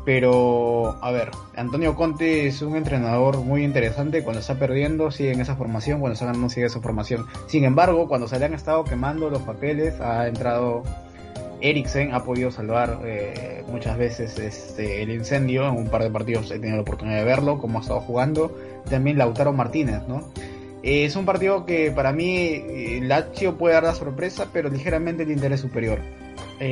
[0.03, 4.23] Pero, a ver, Antonio Conte es un entrenador muy interesante.
[4.23, 5.99] Cuando está perdiendo, sigue en esa formación.
[5.99, 7.27] Cuando está ganando, sigue esa formación.
[7.47, 10.83] Sin embargo, cuando se le han estado quemando los papeles, ha entrado
[11.61, 16.49] Eriksen ha podido salvar eh, muchas veces este, el incendio, en un par de partidos
[16.51, 18.55] he tenido la oportunidad de verlo, como ha estado jugando,
[18.89, 20.31] también Lautaro Martínez, ¿no?
[20.83, 25.23] Eh, es un partido que para mí eh, Lazio puede dar la sorpresa, pero ligeramente
[25.23, 25.99] el interés superior.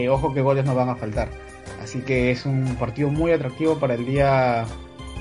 [0.09, 1.29] ojo que goles no van a faltar.
[1.81, 4.65] Así que es un partido muy atractivo para el día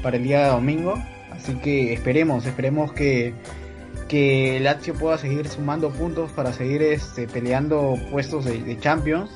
[0.02, 0.94] para el día de domingo.
[1.30, 3.32] Así que esperemos, esperemos que,
[4.08, 9.30] que Lazio pueda seguir sumando puntos para seguir este, peleando puestos de Champions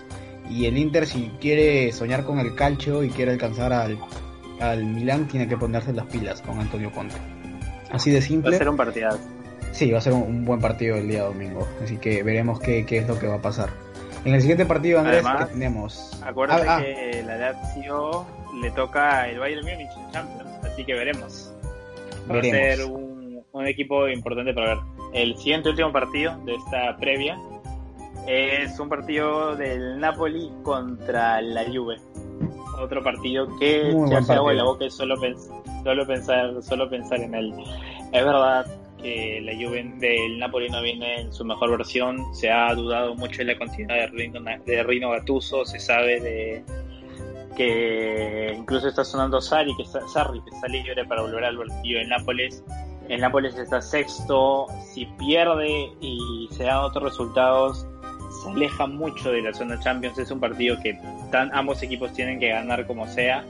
[0.52, 3.98] y el Inter si quiere soñar con el calcio y quiere alcanzar al,
[4.60, 7.16] al Milán tiene que ponerse las pilas con Antonio Conte.
[7.92, 8.50] Así de simple.
[8.50, 9.20] Va a ser un partidazo.
[9.72, 11.68] Sí, va a ser un, buen partido el día domingo.
[11.82, 13.70] Así que veremos qué, qué, es lo que va a pasar.
[14.24, 16.20] En el siguiente partido, Andrés, ¿qué tenemos?
[16.24, 16.82] Acuérdate ah, ah.
[16.82, 18.26] que la Lazio
[18.60, 21.52] le toca el Bayern Múnich en Champions, así que veremos.
[22.30, 24.84] Va a ser un, un equipo importante para ver.
[25.12, 27.36] El siguiente último partido de esta previa
[28.26, 31.96] es un partido del Napoli contra la Juve.
[32.80, 35.16] Otro partido que ya se agua en la boca y solo,
[35.82, 37.52] solo, pensar, solo pensar en él.
[38.12, 38.66] Es verdad
[39.02, 42.34] que la Juve del Napoli no viene en su mejor versión.
[42.34, 45.64] Se ha dudado mucho de la continuidad de Rino, de Rino Gattuso.
[45.64, 46.64] Se sabe de
[47.56, 52.64] que incluso está sonando Sarri, que está, Sarri, que para volver al partido en Nápoles.
[53.08, 54.66] El Nápoles está sexto.
[54.92, 57.86] Si pierde y se dan otros resultados,
[58.42, 60.18] se aleja mucho de la zona Champions.
[60.18, 60.98] Es un partido que
[61.52, 63.44] ambos equipos tienen que ganar como sea.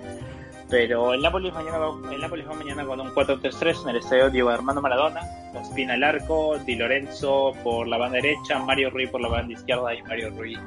[0.72, 4.30] Pero el Nápoles mañana va, el Nápoles va mañana con un 4-3-3 en el estadio
[4.30, 5.20] Diego Armando Maradona.
[5.52, 9.94] Ospina al arco, Di Lorenzo por la banda derecha, Mario Rui por la banda izquierda
[9.94, 10.58] y Mario Rui.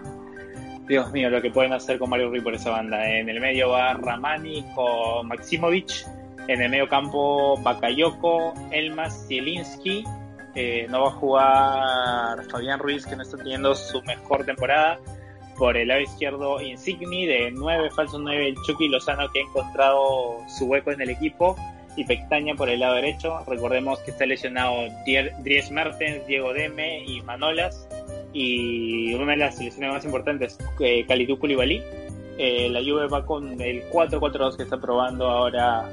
[0.88, 3.04] Dios mío, lo que pueden hacer con Mario Rui por esa banda.
[3.10, 6.06] En el medio va Ramani con Maximovic.
[6.48, 10.04] En el medio campo Bakayoko, Elmas, Zielinski
[10.54, 15.00] eh, no va a jugar Fabián Ruiz, que no está teniendo su mejor temporada.
[15.58, 20.38] Por el lado izquierdo, Insigni, de 9, falso 9, el Chucky Lozano, que ha encontrado
[20.48, 21.56] su hueco en el equipo.
[21.98, 23.40] Y Pectaña por el lado derecho.
[23.48, 24.74] Recordemos que está lesionado
[25.06, 27.88] Dries Mertens, Diego Deme y Manolas.
[28.34, 31.40] Y una de las selecciones más importantes, eh, Kalidou.
[32.38, 35.90] Eh, la Juve va con el 4-4-2 que está probando ahora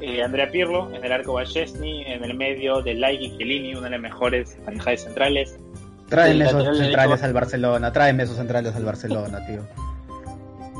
[0.00, 3.84] eh, Andrea Pirlo, en el arco Chesney, en el medio de Lai y Chiellini, una
[3.84, 5.58] de las mejores parejas centrales.
[6.10, 9.62] Tráeme esos centrales al Barcelona, tráeme esos centrales al Barcelona, tío.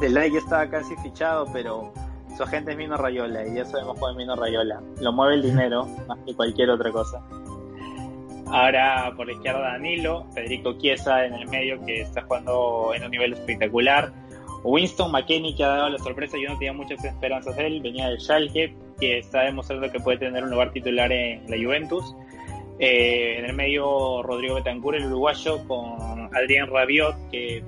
[0.00, 1.92] De Lai ya estaba casi fichado, pero
[2.36, 4.80] su agente es Mino Rayola y ya sabemos cuál es Mino Rayola.
[5.00, 7.22] Lo mueve el dinero más que cualquier otra cosa.
[8.46, 13.10] Ahora por la izquierda Danilo, Federico Chiesa en el medio que está jugando en un
[13.12, 14.12] nivel espectacular.
[14.64, 18.08] Winston McKenney que ha dado la sorpresa, yo no tenía muchas esperanzas de él, venía
[18.08, 22.14] del Schalke, que está demostrando que puede tener un lugar titular en la Juventus.
[22.80, 27.62] Eh, en el medio Rodrigo Betancur, el uruguayo, con Adrián Rabiot, que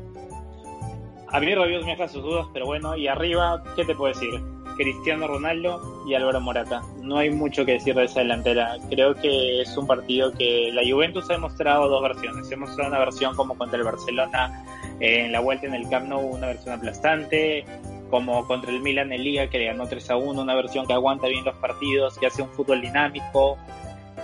[1.29, 4.31] a mí Rabiot me deja sus dudas, pero bueno, y arriba, ¿qué te puedo decir?
[4.77, 6.83] Cristiano Ronaldo y Álvaro Morata.
[7.03, 8.77] No hay mucho que decir de esa delantera.
[8.89, 12.51] Creo que es un partido que la Juventus ha demostrado dos versiones.
[12.51, 14.65] Ha mostrado una versión como contra el Barcelona
[15.01, 17.65] en la vuelta en el Camp Nou, una versión aplastante,
[18.11, 20.93] como contra el Milan en Liga que le ganó 3 a 1, una versión que
[20.93, 23.59] aguanta bien los partidos, que hace un fútbol dinámico,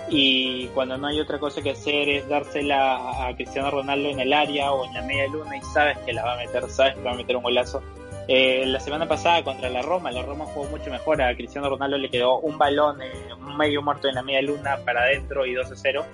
[0.09, 4.33] y cuando no hay otra cosa que hacer es dársela a Cristiano Ronaldo en el
[4.33, 7.01] área o en la media luna y sabes que la va a meter, sabes que
[7.01, 7.81] va a meter un golazo.
[8.27, 11.97] Eh, la semana pasada contra la Roma, la Roma jugó mucho mejor, a Cristiano Ronaldo
[11.97, 13.11] le quedó un balón, eh,
[13.57, 16.05] medio muerto en la media luna para adentro y 2 a 0.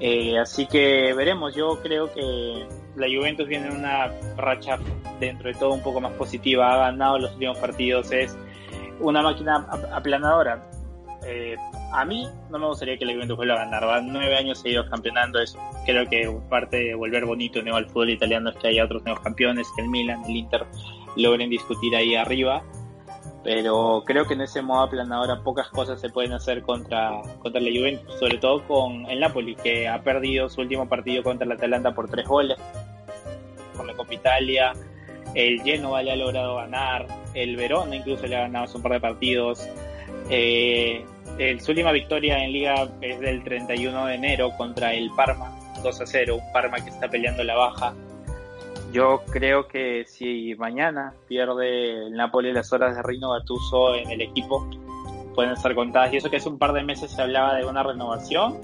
[0.00, 4.78] Eh, así que veremos, yo creo que la Juventus viene en una racha
[5.20, 8.36] dentro de todo un poco más positiva, ha ganado los últimos partidos, es
[9.00, 10.62] una máquina aplanadora.
[11.26, 11.56] Eh,
[11.96, 14.86] a mí no me gustaría que la Juventus vuelva a ganar, van nueve años seguidos
[14.90, 18.84] campeonando, eso creo que parte de volver bonito nuevo al fútbol italiano es que haya
[18.84, 20.66] otros nuevos campeones, que el Milan, el Inter
[21.16, 22.62] logren discutir ahí arriba,
[23.42, 27.70] pero creo que en ese modo aplanadora pocas cosas se pueden hacer contra, contra la
[27.70, 31.94] Juventus, sobre todo con el Napoli, que ha perdido su último partido contra el Atalanta
[31.94, 32.58] por tres goles,
[33.74, 34.74] por la Copa Italia,
[35.34, 39.00] el Genoa le ha logrado ganar, el Verona incluso le ha ganado un par de
[39.00, 39.66] partidos,
[40.28, 41.06] eh,
[41.38, 46.00] el, su última victoria en liga es del 31 de enero contra el Parma, 2
[46.00, 47.94] a 0, un Parma que está peleando la baja.
[48.92, 54.22] Yo creo que si mañana pierde el Napoli las horas de Rino Gattuso en el
[54.22, 54.68] equipo,
[55.34, 56.12] pueden estar contadas.
[56.14, 58.58] Y eso que hace un par de meses se hablaba de una renovación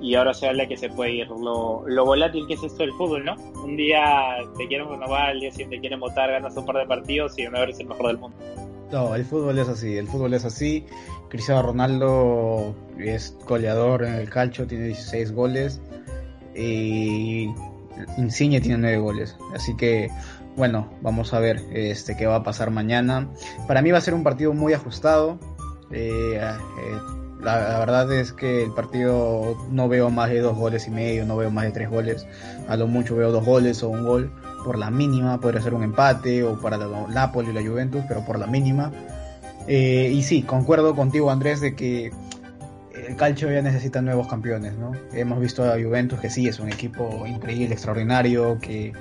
[0.00, 1.28] y ahora se habla que se puede ir.
[1.28, 3.36] Lo, lo volátil que es esto del fútbol, ¿no?
[3.62, 6.86] Un día te quieren renovar, al día siguiente te quieren votar, ganas un par de
[6.86, 8.36] partidos y no eres el mejor del mundo.
[8.92, 10.86] No, el fútbol es así, el fútbol es así.
[11.28, 15.80] Cristiano Ronaldo es goleador en el calcio, tiene 16 goles.
[16.54, 17.50] Y
[18.16, 19.36] Insigne tiene 9 goles.
[19.54, 20.10] Así que,
[20.56, 23.28] bueno, vamos a ver este qué va a pasar mañana.
[23.66, 25.38] Para mí va a ser un partido muy ajustado.
[25.90, 26.98] Eh, eh,
[27.40, 31.24] la, la, verdad es que el partido no veo más de dos goles y medio,
[31.26, 32.26] no veo más de tres goles.
[32.68, 34.32] A lo mucho veo dos goles o un gol
[34.66, 35.40] por la mínima.
[35.40, 38.92] Podría ser un empate o para la Napoli y la Juventus, pero por la mínima.
[39.68, 42.12] Eh, y sí, concuerdo contigo Andrés de que
[43.06, 44.92] el calcio ya necesita nuevos campeones, ¿no?
[45.12, 48.92] Hemos visto a Juventus que sí es un equipo increíble, extraordinario, que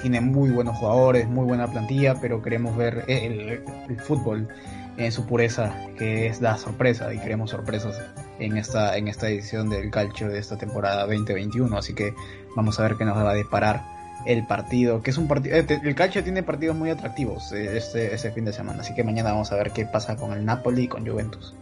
[0.00, 4.48] tiene muy buenos jugadores, muy buena plantilla, pero queremos ver el, el fútbol
[4.96, 8.00] en su pureza, que es la sorpresa, y queremos sorpresas
[8.38, 12.14] en esta, en esta edición del calcio de esta temporada 2021, así que
[12.56, 15.94] vamos a ver qué nos va a deparar el partido, que es un partido, el
[15.94, 19.56] calcio tiene partidos muy atractivos este, este fin de semana, así que mañana vamos a
[19.56, 21.54] ver qué pasa con el Napoli y con Juventus.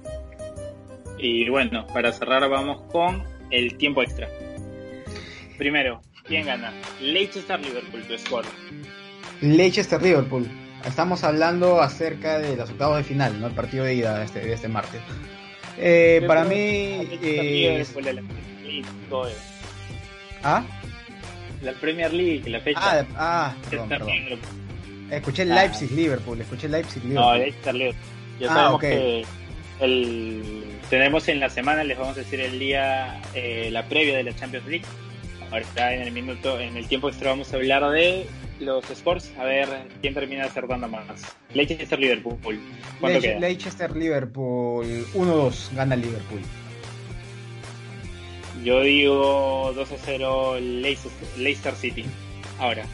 [1.18, 4.28] Y bueno, para cerrar vamos con el tiempo extra.
[5.56, 6.72] Primero, ¿quién gana?
[7.00, 8.46] Leicester-Liverpool, tu score.
[9.40, 10.48] Leicester-Liverpool.
[10.86, 13.48] Estamos hablando acerca de los octavos de final, ¿no?
[13.48, 15.00] El partido de ida de este, de este martes.
[15.76, 16.56] Eh, para mí...
[16.56, 17.84] Eh,
[20.44, 20.64] ¿Ah?
[21.62, 22.80] La Premier League, la fecha.
[22.80, 24.10] Ah, ah perdón, perdón.
[25.10, 27.32] Escuché el Leipzig Liverpool, escuché Leipzig Liverpool.
[27.32, 28.10] No, Leicester Liverpool.
[28.38, 28.90] Ya ah, sabemos okay.
[28.90, 29.24] que
[29.80, 34.22] el, tenemos en la semana, les vamos a decir el día, eh, la previa de
[34.24, 34.84] la Champions League.
[35.50, 38.26] Ahorita en el minuto, en el tiempo extra vamos a hablar de
[38.60, 39.68] los scores, a ver
[40.02, 41.06] quién termina acertando más.
[41.54, 42.36] Leicester Liverpool.
[43.00, 43.40] ¿Cuánto Le queda?
[43.40, 46.42] Leicester Liverpool 1-2, gana Liverpool.
[48.64, 52.04] Yo digo 2 a 0 Leicester, City.
[52.58, 52.84] Ahora,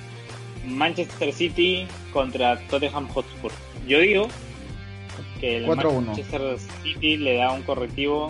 [0.66, 3.52] Manchester City contra Tottenham Hotspur.
[3.86, 4.28] Yo digo
[5.40, 8.28] que el Manchester City le da un correctivo.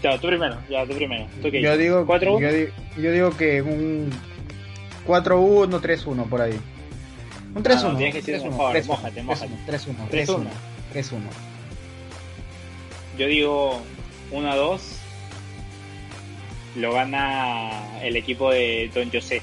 [0.00, 1.26] Claro, tú primero, ya tú primero.
[1.42, 4.10] ¿Tú qué yo, digo, ¿4 yo, digo, yo digo que un
[5.06, 6.58] 4-1, 3-1 por ahí.
[7.54, 7.78] Un 3-1.
[7.78, 8.72] Ah, no, tienes que decir 3-1.
[8.72, 9.56] 3-1.
[9.66, 10.46] 3-1.
[10.92, 11.18] 3-1.
[13.16, 13.80] Yo digo
[14.32, 14.78] 1-2
[16.76, 19.42] lo gana el equipo de Don José.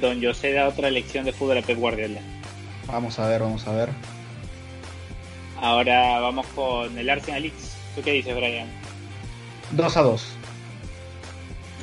[0.00, 2.20] Don José da otra lección de fútbol a Pep Guardiola.
[2.86, 3.88] Vamos a ver, vamos a ver.
[5.60, 7.76] Ahora vamos con el Arsenal Leeds.
[7.94, 8.68] ¿Tú qué dices, Brian?
[9.72, 10.26] 2 a 2.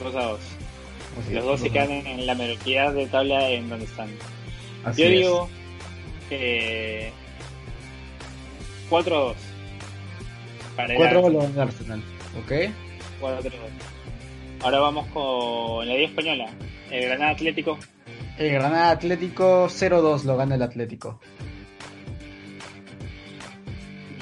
[0.03, 0.39] 2 a 2.
[1.31, 4.09] Los dos se quedan en la mediocridad de tabla en donde están.
[4.83, 5.49] Así Yo digo
[6.29, 7.11] que
[8.89, 9.37] 4 a 2.
[10.75, 12.03] Para 4 a 2 en Arsenal.
[12.37, 12.51] ¿Ok?
[13.19, 13.53] 4 a 2.
[14.65, 16.47] Ahora vamos con la Liga Española.
[16.89, 17.77] El Granada Atlético.
[18.35, 21.19] El Granada Atlético 0-2 lo gana el Atlético.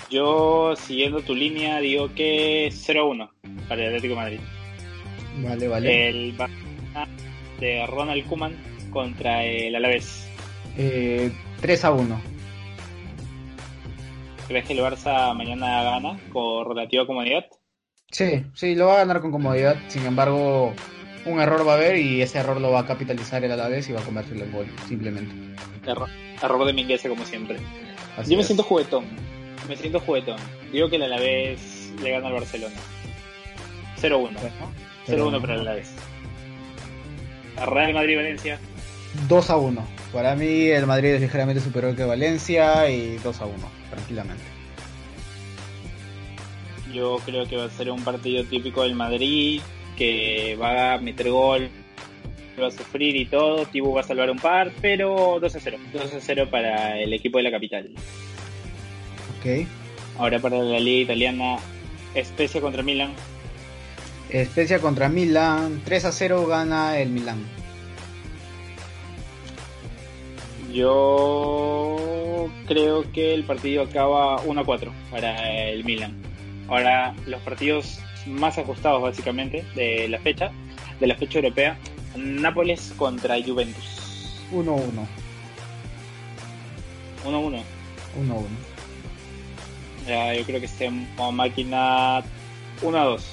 [0.09, 3.31] Yo, siguiendo tu línea, digo que 0-1
[3.69, 4.39] para el Atlético de Madrid.
[5.37, 6.09] Vale, vale.
[6.09, 6.37] El
[7.61, 8.53] de Ronald Kuman
[8.91, 10.27] contra el Alavés.
[10.77, 11.31] Eh,
[11.61, 12.19] 3-1.
[14.49, 17.45] ¿Crees que el Barça mañana gana con relativa comodidad?
[18.13, 19.75] Sí, sí, lo va a ganar con comodidad.
[19.87, 20.71] Sin embargo,
[21.25, 23.93] un error va a haber y ese error lo va a capitalizar el Alavés y
[23.93, 25.33] va a convertirlo en gol, simplemente.
[25.87, 26.07] Error,
[26.41, 27.57] error de Mingueza, como siempre.
[28.27, 29.05] Yo me siento juguetón.
[29.67, 30.37] Me siento juguetón.
[30.71, 32.75] Digo que el Alavés le gana al Barcelona.
[33.99, 34.29] 0-1.
[35.07, 35.91] 0-1 para el Alavés.
[37.65, 38.59] Real Madrid-Valencia.
[39.27, 39.87] 2 a 1.
[40.13, 43.55] Para mí el Madrid es ligeramente superior que Valencia y 2 a 1,
[43.89, 44.52] tranquilamente.
[46.93, 49.61] Yo creo que va a ser un partido típico del Madrid,
[49.97, 51.69] que va a meter gol,
[52.61, 53.65] va a sufrir y todo.
[53.65, 55.77] Tibu va a salvar un par, pero 2 a 0.
[55.91, 57.89] 2 a 0 para el equipo de la capital.
[59.39, 59.67] Ok.
[60.19, 61.57] Ahora para la liga italiana,
[62.13, 63.13] Especia contra Milan.
[64.29, 67.43] Especia contra Milan, 3 a 0 gana el Milan.
[70.71, 76.22] Yo creo que el partido acaba 1 a 4 para el Milan.
[76.73, 80.51] Ahora, los partidos más ajustados básicamente de la fecha,
[80.99, 81.77] de la fecha europea,
[82.15, 84.41] Nápoles contra Juventus.
[84.51, 85.07] 1 1.
[87.25, 87.63] 1 1.
[88.17, 88.47] 1 1.
[90.07, 90.89] Ya, yo creo que este
[91.31, 92.23] máquina
[92.81, 93.23] 1 a 2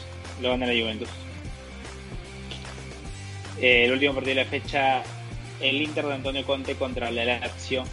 [0.42, 1.08] lo gana la Juventus.
[3.58, 5.02] Eh, el último partido de la fecha,
[5.62, 7.84] el Inter de Antonio Conte contra la Lazio.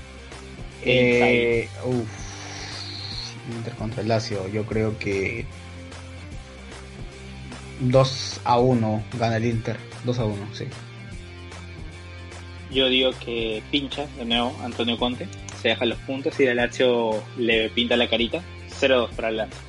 [0.83, 2.26] Eh, uf,
[3.55, 5.45] Inter contra el Lazio, yo creo que
[7.79, 9.77] 2 a 1 gana el Inter.
[10.03, 10.65] 2 a 1, sí.
[12.71, 15.27] Yo digo que pincha de nuevo Antonio Conte,
[15.61, 18.41] se deja los puntos y la Lazio le pinta la carita.
[18.79, 19.67] 0-2 para el Lazio.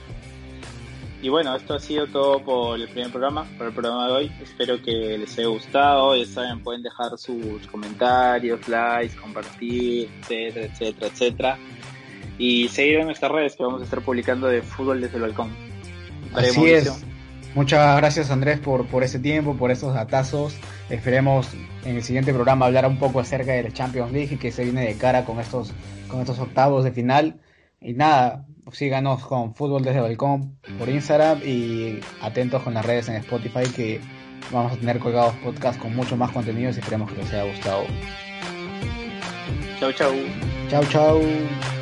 [1.20, 4.32] Y bueno, esto ha sido todo por el primer programa, por el programa de hoy.
[4.40, 6.14] Espero que les haya gustado.
[6.14, 11.58] Ya saben, pueden dejar sus comentarios, likes, compartir, etcétera, etcétera, etcétera.
[12.38, 15.50] Y seguir en nuestras redes que vamos a estar publicando de fútbol desde el balcón.
[16.32, 17.04] Así es.
[17.54, 20.56] Muchas gracias Andrés por, por ese tiempo, por esos datazos.
[20.90, 21.48] Esperemos
[21.84, 24.64] en el siguiente programa hablar un poco acerca de la Champions League y que se
[24.64, 25.72] viene de cara con estos,
[26.08, 27.40] con estos octavos de final.
[27.80, 33.16] Y nada, síganos con Fútbol desde Balcón por Instagram y atentos con las redes en
[33.16, 34.00] Spotify que
[34.52, 37.84] vamos a tener colgados podcasts con mucho más contenido y esperemos que les haya gustado.
[39.80, 40.12] Chau, chau.
[40.68, 41.77] Chau, chau.